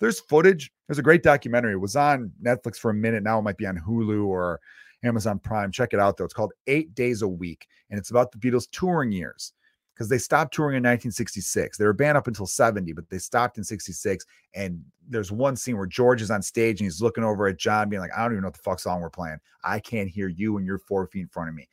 there's 0.00 0.20
footage. 0.20 0.72
There's 0.88 0.98
a 0.98 1.02
great 1.02 1.22
documentary. 1.22 1.72
It 1.72 1.80
was 1.80 1.96
on 1.96 2.32
Netflix 2.42 2.76
for 2.76 2.90
a 2.90 2.94
minute. 2.94 3.22
Now 3.22 3.38
it 3.38 3.42
might 3.42 3.56
be 3.56 3.66
on 3.66 3.78
Hulu 3.78 4.26
or 4.26 4.60
Amazon 5.04 5.38
Prime. 5.38 5.72
Check 5.72 5.92
it 5.92 6.00
out 6.00 6.16
though. 6.16 6.24
It's 6.24 6.34
called 6.34 6.52
Eight 6.66 6.94
Days 6.94 7.22
a 7.22 7.28
Week. 7.28 7.66
And 7.90 7.98
it's 7.98 8.10
about 8.10 8.32
the 8.32 8.38
Beatles 8.38 8.68
touring 8.70 9.12
years 9.12 9.52
because 9.96 10.10
they 10.10 10.18
stopped 10.18 10.52
touring 10.52 10.76
in 10.76 10.82
1966. 10.82 11.78
They 11.78 11.86
were 11.86 11.94
banned 11.94 12.18
up 12.18 12.26
until 12.26 12.44
70, 12.44 12.92
but 12.92 13.08
they 13.08 13.16
stopped 13.16 13.56
in 13.56 13.64
66. 13.64 14.26
And 14.52 14.84
there's 15.08 15.32
one 15.32 15.56
scene 15.56 15.78
where 15.78 15.86
George 15.86 16.20
is 16.20 16.30
on 16.30 16.42
stage 16.42 16.80
and 16.80 16.86
he's 16.86 17.00
looking 17.00 17.24
over 17.24 17.46
at 17.46 17.56
John, 17.56 17.88
being 17.88 18.02
like, 18.02 18.10
I 18.14 18.22
don't 18.22 18.32
even 18.32 18.42
know 18.42 18.48
what 18.48 18.54
the 18.56 18.62
fuck 18.62 18.78
song 18.78 19.00
we're 19.00 19.08
playing. 19.08 19.38
I 19.64 19.80
can't 19.80 20.10
hear 20.10 20.28
you 20.28 20.58
and 20.58 20.66
you're 20.66 20.78
four 20.78 21.06
feet 21.06 21.22
in 21.22 21.28
front 21.28 21.48
of 21.48 21.54
me. 21.54 21.66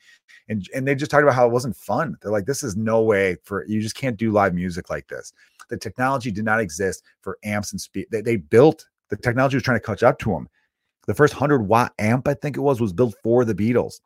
And 0.47 0.65
and 0.73 0.87
they 0.87 0.95
just 0.95 1.11
talked 1.11 1.23
about 1.23 1.35
how 1.35 1.45
it 1.45 1.51
wasn't 1.51 1.75
fun. 1.75 2.15
They're 2.21 2.31
like, 2.31 2.45
this 2.45 2.63
is 2.63 2.77
no 2.77 3.01
way 3.01 3.35
for 3.43 3.65
you 3.67 3.81
just 3.81 3.95
can't 3.95 4.15
do 4.15 4.31
live 4.31 4.53
music 4.53 4.89
like 4.89 5.09
this. 5.09 5.33
The 5.69 5.77
technology 5.77 6.31
did 6.31 6.45
not 6.45 6.61
exist 6.61 7.03
for 7.21 7.37
amps 7.43 7.73
and 7.73 7.81
speed. 7.81 8.07
They, 8.09 8.21
they 8.21 8.37
built 8.37 8.85
the 9.09 9.17
technology 9.17 9.57
was 9.57 9.63
trying 9.63 9.79
to 9.79 9.85
catch 9.85 10.01
up 10.01 10.17
to 10.19 10.31
them. 10.31 10.47
The 11.05 11.13
first 11.13 11.33
100 11.33 11.67
watt 11.67 11.93
amp, 11.99 12.27
I 12.27 12.33
think 12.33 12.55
it 12.55 12.61
was, 12.61 12.79
was 12.79 12.93
built 12.93 13.15
for 13.21 13.43
the 13.45 13.53
Beatles. 13.53 13.99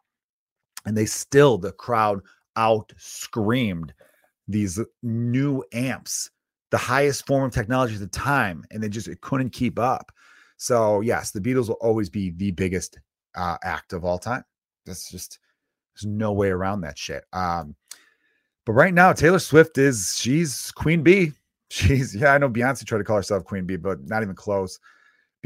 And 0.86 0.98
they 0.98 1.06
still, 1.06 1.58
the 1.58 1.72
crowd 1.72 2.22
out 2.56 2.92
screamed 2.98 3.94
these 4.48 4.80
new 5.04 5.64
amps, 5.74 6.30
the 6.72 6.78
highest 6.78 7.26
form 7.26 7.44
of 7.44 7.54
technology 7.54 7.96
at 7.96 8.00
the 8.00 8.08
time, 8.08 8.64
and 8.72 8.82
they 8.82 8.90
just 8.90 9.08
it 9.08 9.22
couldn't 9.22 9.52
keep 9.52 9.80
up. 9.80 10.12
So 10.58 11.02
yes, 11.02 11.32
the 11.32 11.42
Beatles 11.42 11.68
will 11.68 11.76
always 11.76 12.10
be 12.10 12.32
the 12.32 12.52
biggest 12.52 13.00
uh, 13.36 13.58
act 13.64 13.94
of 13.94 14.04
all 14.04 14.18
time. 14.18 14.44
That's 14.86 15.10
just 15.10 15.40
there's 15.96 16.12
no 16.12 16.32
way 16.34 16.50
around 16.50 16.82
that 16.82 16.98
shit. 16.98 17.24
Um, 17.34 17.76
but 18.66 18.74
right 18.74 18.94
now, 18.94 19.14
Taylor 19.14 19.40
Swift 19.40 19.78
is 19.78 20.16
she's 20.18 20.72
Queen 20.72 21.04
Bee. 21.04 21.32
She's 21.70 22.16
yeah, 22.16 22.34
I 22.34 22.38
know 22.38 22.50
Beyonce 22.50 22.86
tried 22.86 23.00
to 23.00 23.04
call 23.04 23.18
herself 23.18 23.44
Queen 23.44 23.66
Bee, 23.66 23.76
but 23.76 24.02
not 24.06 24.24
even 24.24 24.36
close. 24.36 24.80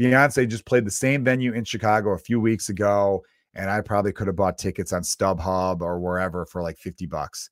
Beyonce 0.00 0.48
just 0.48 0.64
played 0.64 0.84
the 0.84 0.90
same 0.90 1.24
venue 1.24 1.52
in 1.52 1.64
Chicago 1.64 2.10
a 2.10 2.18
few 2.18 2.40
weeks 2.40 2.68
ago, 2.68 3.24
and 3.54 3.68
I 3.68 3.80
probably 3.80 4.12
could 4.12 4.28
have 4.28 4.36
bought 4.36 4.56
tickets 4.56 4.92
on 4.92 5.02
StubHub 5.02 5.80
or 5.80 5.98
wherever 5.98 6.46
for 6.46 6.62
like 6.62 6.78
50 6.78 7.06
bucks. 7.06 7.50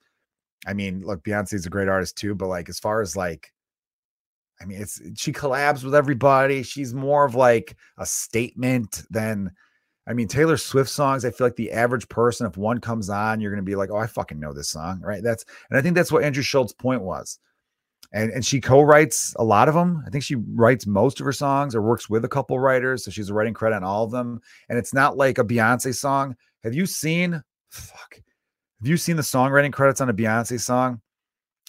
I 0.67 0.75
mean, 0.75 1.03
look, 1.05 1.25
Beyonce's 1.25 1.67
a 1.67 1.71
great 1.71 1.89
artist 1.89 2.17
too, 2.17 2.35
but 2.35 2.49
like 2.49 2.69
as 2.69 2.79
far 2.79 3.01
as 3.01 3.17
like, 3.17 3.53
I 4.61 4.67
mean, 4.67 4.81
it's 4.83 5.01
she 5.17 5.33
collabs 5.33 5.83
with 5.83 5.95
everybody. 5.95 6.63
She's 6.63 6.93
more 6.93 7.25
of 7.25 7.35
like 7.35 7.77
a 7.97 8.05
statement 8.05 9.03
than, 9.11 9.53
I 10.07 10.13
mean, 10.13 10.29
Taylor 10.29 10.59
Swift 10.59 10.91
songs. 10.91 11.25
I 11.25 11.31
feel 11.31 11.47
like 11.47 11.57
the 11.57 11.73
average 11.73 12.09
person, 12.09 12.47
if 12.47 12.59
one 12.59 12.79
comes 12.79 13.09
on, 13.09 13.41
you're 13.41 13.51
gonna 13.51 13.63
be 13.63 13.77
like, 13.77 13.91
oh, 13.91 13.97
I 13.97 14.07
fucking 14.07 14.39
know 14.39 14.53
this 14.53 14.69
song, 14.69 15.01
right? 15.01 15.23
That's 15.23 15.45
and 15.71 15.79
I 15.79 15.83
think 15.83 15.95
that's 15.95 16.13
what 16.13 16.25
Andrew 16.25 16.43
Schulz's 16.43 16.75
point 16.75 17.03
was. 17.03 17.39
And 18.13 18.31
and 18.33 18.45
she 18.45 18.61
co-writes 18.61 19.35
a 19.39 19.45
lot 19.45 19.69
of 19.69 19.75
them. 19.75 20.03
I 20.07 20.11
think 20.11 20.25
she 20.25 20.35
writes 20.35 20.87
most 20.87 21.21
of 21.21 21.27
her 21.27 21.33
songs 21.33 21.75
or 21.75 21.81
works 21.81 22.11
with 22.11 22.25
a 22.25 22.29
couple 22.29 22.59
writers, 22.59 23.05
so 23.05 23.11
she's 23.11 23.31
a 23.31 23.35
writing 23.35 23.55
credit 23.55 23.77
on 23.77 23.85
all 23.85 24.05
of 24.05 24.11
them. 24.11 24.41
And 24.69 24.79
it's 24.79 24.93
not 24.93 25.17
like 25.17 25.39
a 25.39 25.45
Beyonce 25.45 25.95
song. 25.95 26.37
Have 26.65 26.75
you 26.75 26.85
seen? 26.85 27.43
Fuck 27.71 28.21
have 28.81 28.89
you 28.89 28.97
seen 28.97 29.17
the 29.17 29.23
songwriting 29.23 29.73
credits 29.73 30.01
on 30.01 30.09
a 30.09 30.15
Beyonce 30.15 30.59
song? 30.61 31.01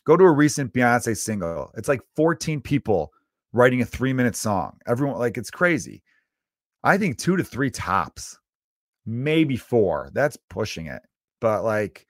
Go 0.05 0.17
to 0.17 0.23
a 0.23 0.31
recent 0.31 0.73
Beyonce 0.73 1.15
single. 1.15 1.71
It's 1.77 1.87
like 1.87 2.01
14 2.15 2.61
people 2.61 3.11
writing 3.53 3.81
a 3.81 3.85
three 3.85 4.13
minute 4.13 4.35
song. 4.35 4.77
Everyone, 4.87 5.19
like, 5.19 5.37
it's 5.37 5.51
crazy. 5.51 6.01
I 6.83 6.97
think 6.97 7.17
two 7.17 7.37
to 7.37 7.43
three 7.43 7.69
tops, 7.69 8.39
maybe 9.05 9.57
four. 9.57 10.09
That's 10.13 10.37
pushing 10.49 10.87
it. 10.87 11.01
But 11.39 11.63
like 11.63 12.07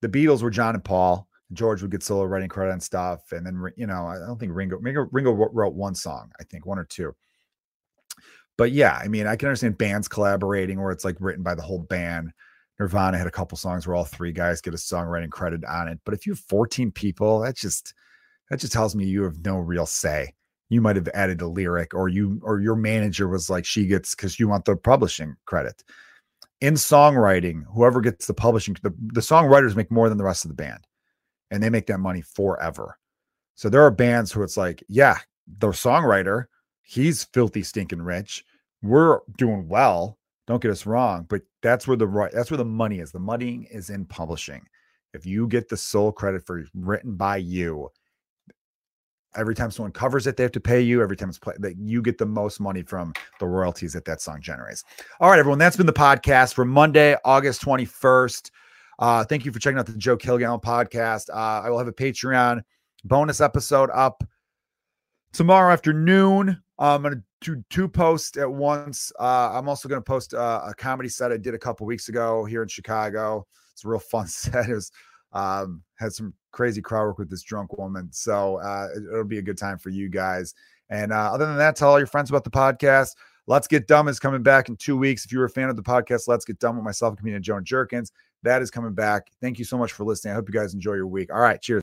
the 0.00 0.08
Beatles 0.08 0.42
were 0.42 0.50
John 0.50 0.74
and 0.74 0.84
Paul. 0.84 1.28
George 1.52 1.82
would 1.82 1.90
get 1.90 2.02
solo 2.02 2.24
writing 2.24 2.48
credit 2.48 2.72
and 2.72 2.82
stuff. 2.82 3.32
And 3.32 3.46
then, 3.46 3.62
you 3.76 3.86
know, 3.86 4.06
I 4.06 4.18
don't 4.18 4.38
think 4.38 4.52
Ringo, 4.54 4.78
Ringo, 4.78 5.06
Ringo 5.12 5.32
wrote 5.32 5.74
one 5.74 5.94
song, 5.94 6.32
I 6.40 6.44
think 6.44 6.66
one 6.66 6.78
or 6.78 6.84
two. 6.84 7.14
But 8.58 8.72
yeah, 8.72 8.98
I 9.02 9.08
mean, 9.08 9.26
I 9.26 9.36
can 9.36 9.48
understand 9.48 9.78
bands 9.78 10.08
collaborating 10.08 10.80
where 10.80 10.92
it's 10.92 11.04
like 11.04 11.16
written 11.20 11.42
by 11.42 11.54
the 11.54 11.62
whole 11.62 11.78
band. 11.78 12.32
Nirvana 12.82 13.16
had 13.16 13.28
a 13.28 13.32
couple 13.32 13.56
songs 13.56 13.86
where 13.86 13.94
all 13.94 14.04
three 14.04 14.32
guys 14.32 14.60
get 14.60 14.74
a 14.74 14.76
songwriting 14.76 15.30
credit 15.30 15.64
on 15.64 15.86
it. 15.86 16.00
But 16.04 16.14
if 16.14 16.26
you 16.26 16.32
have 16.32 16.40
14 16.40 16.90
people, 16.90 17.40
that 17.40 17.56
just 17.56 17.94
that 18.50 18.58
just 18.58 18.72
tells 18.72 18.96
me 18.96 19.04
you 19.04 19.22
have 19.22 19.44
no 19.44 19.58
real 19.58 19.86
say. 19.86 20.34
You 20.68 20.80
might 20.80 20.96
have 20.96 21.08
added 21.14 21.40
a 21.40 21.46
lyric, 21.46 21.94
or 21.94 22.08
you 22.08 22.40
or 22.42 22.60
your 22.60 22.74
manager 22.74 23.28
was 23.28 23.48
like, 23.48 23.64
she 23.64 23.86
gets 23.86 24.14
because 24.14 24.40
you 24.40 24.48
want 24.48 24.64
the 24.64 24.76
publishing 24.76 25.36
credit. 25.44 25.84
In 26.60 26.74
songwriting, 26.74 27.64
whoever 27.72 28.00
gets 28.00 28.26
the 28.26 28.34
publishing, 28.34 28.76
the, 28.82 28.94
the 28.98 29.20
songwriters 29.20 29.76
make 29.76 29.90
more 29.90 30.08
than 30.08 30.18
the 30.18 30.24
rest 30.24 30.44
of 30.44 30.48
the 30.48 30.54
band, 30.54 30.86
and 31.50 31.62
they 31.62 31.70
make 31.70 31.86
that 31.86 31.98
money 31.98 32.22
forever. 32.22 32.98
So 33.54 33.68
there 33.68 33.82
are 33.82 33.90
bands 33.90 34.32
who 34.32 34.42
it's 34.42 34.56
like, 34.56 34.82
yeah, 34.88 35.18
the 35.58 35.68
songwriter, 35.68 36.46
he's 36.82 37.24
filthy 37.24 37.62
stinking 37.62 38.02
rich. 38.02 38.44
We're 38.82 39.20
doing 39.36 39.68
well 39.68 40.18
don't 40.46 40.62
get 40.62 40.70
us 40.70 40.86
wrong, 40.86 41.26
but 41.28 41.42
that's 41.62 41.86
where 41.86 41.96
the 41.96 42.06
right 42.06 42.32
that's 42.32 42.50
where 42.50 42.58
the 42.58 42.64
money 42.64 42.98
is. 42.98 43.12
The 43.12 43.18
money 43.18 43.68
is 43.70 43.90
in 43.90 44.04
publishing. 44.04 44.62
If 45.14 45.26
you 45.26 45.46
get 45.46 45.68
the 45.68 45.76
sole 45.76 46.10
credit 46.10 46.44
for 46.46 46.64
written 46.74 47.16
by 47.16 47.36
you, 47.36 47.90
every 49.36 49.54
time 49.54 49.70
someone 49.70 49.92
covers 49.92 50.26
it, 50.26 50.36
they 50.36 50.42
have 50.42 50.52
to 50.52 50.60
pay 50.60 50.80
you. 50.80 51.02
Every 51.02 51.16
time 51.16 51.28
it's 51.28 51.38
played, 51.38 51.60
that 51.60 51.76
you 51.76 52.02
get 52.02 52.18
the 52.18 52.26
most 52.26 52.60
money 52.60 52.82
from 52.82 53.12
the 53.38 53.46
royalties 53.46 53.92
that 53.92 54.04
that 54.06 54.20
song 54.20 54.40
generates. 54.40 54.84
All 55.20 55.30
right, 55.30 55.38
everyone, 55.38 55.58
that's 55.58 55.76
been 55.76 55.86
the 55.86 55.92
podcast 55.92 56.54
for 56.54 56.64
Monday, 56.64 57.16
August 57.24 57.62
21st. 57.62 58.50
Uh, 58.98 59.24
thank 59.24 59.44
you 59.44 59.52
for 59.52 59.58
checking 59.58 59.78
out 59.78 59.86
the 59.86 59.96
Joe 59.96 60.16
Kilgallon 60.16 60.62
podcast. 60.62 61.28
Uh, 61.30 61.64
I 61.64 61.70
will 61.70 61.78
have 61.78 61.88
a 61.88 61.92
Patreon 61.92 62.62
bonus 63.04 63.40
episode 63.40 63.90
up 63.92 64.22
tomorrow 65.32 65.72
afternoon. 65.72 66.62
I'm 66.78 67.02
going 67.02 67.14
to 67.14 67.22
do 67.42 67.64
two 67.70 67.88
posts 67.88 68.36
at 68.38 68.50
once. 68.50 69.12
Uh, 69.18 69.52
I'm 69.52 69.68
also 69.68 69.88
going 69.88 70.00
to 70.00 70.04
post 70.04 70.34
uh, 70.34 70.62
a 70.66 70.74
comedy 70.74 71.08
set 71.08 71.32
I 71.32 71.36
did 71.36 71.54
a 71.54 71.58
couple 71.58 71.86
weeks 71.86 72.08
ago 72.08 72.44
here 72.44 72.62
in 72.62 72.68
Chicago. 72.68 73.46
It's 73.72 73.84
a 73.84 73.88
real 73.88 73.98
fun 73.98 74.26
set. 74.28 74.68
It 74.68 74.74
was 74.74 74.90
Um, 75.32 75.82
had 75.96 76.12
some 76.12 76.34
crazy 76.50 76.82
crowd 76.82 77.06
work 77.06 77.18
with 77.18 77.30
this 77.30 77.42
drunk 77.42 77.78
woman. 77.78 78.08
So 78.12 78.56
uh, 78.56 78.88
it, 78.94 79.02
will 79.10 79.24
be 79.24 79.38
a 79.38 79.42
good 79.42 79.58
time 79.58 79.78
for 79.78 79.88
you 79.88 80.08
guys. 80.08 80.54
And 80.90 81.12
uh, 81.12 81.32
other 81.32 81.46
than 81.46 81.56
that, 81.56 81.74
tell 81.74 81.90
all 81.90 81.98
your 81.98 82.06
friends 82.06 82.28
about 82.28 82.44
the 82.44 82.50
podcast. 82.50 83.16
Let's 83.46 83.66
Get 83.66 83.88
Dumb 83.88 84.08
is 84.08 84.20
coming 84.20 84.42
back 84.42 84.68
in 84.68 84.76
two 84.76 84.96
weeks. 84.96 85.24
If 85.24 85.32
you're 85.32 85.46
a 85.46 85.50
fan 85.50 85.68
of 85.68 85.76
the 85.76 85.82
podcast, 85.82 86.28
Let's 86.28 86.44
Get 86.44 86.58
Dumb 86.58 86.76
with 86.76 86.84
myself, 86.84 87.12
and 87.12 87.18
comedian 87.18 87.42
Joan 87.42 87.64
Jerkins, 87.64 88.12
that 88.42 88.62
is 88.62 88.70
coming 88.70 88.92
back. 88.92 89.32
Thank 89.40 89.58
you 89.58 89.64
so 89.64 89.78
much 89.78 89.92
for 89.92 90.04
listening. 90.04 90.32
I 90.32 90.34
hope 90.34 90.48
you 90.48 90.54
guys 90.54 90.74
enjoy 90.74 90.94
your 90.94 91.06
week. 91.08 91.32
All 91.32 91.40
right. 91.40 91.60
Cheers. 91.60 91.80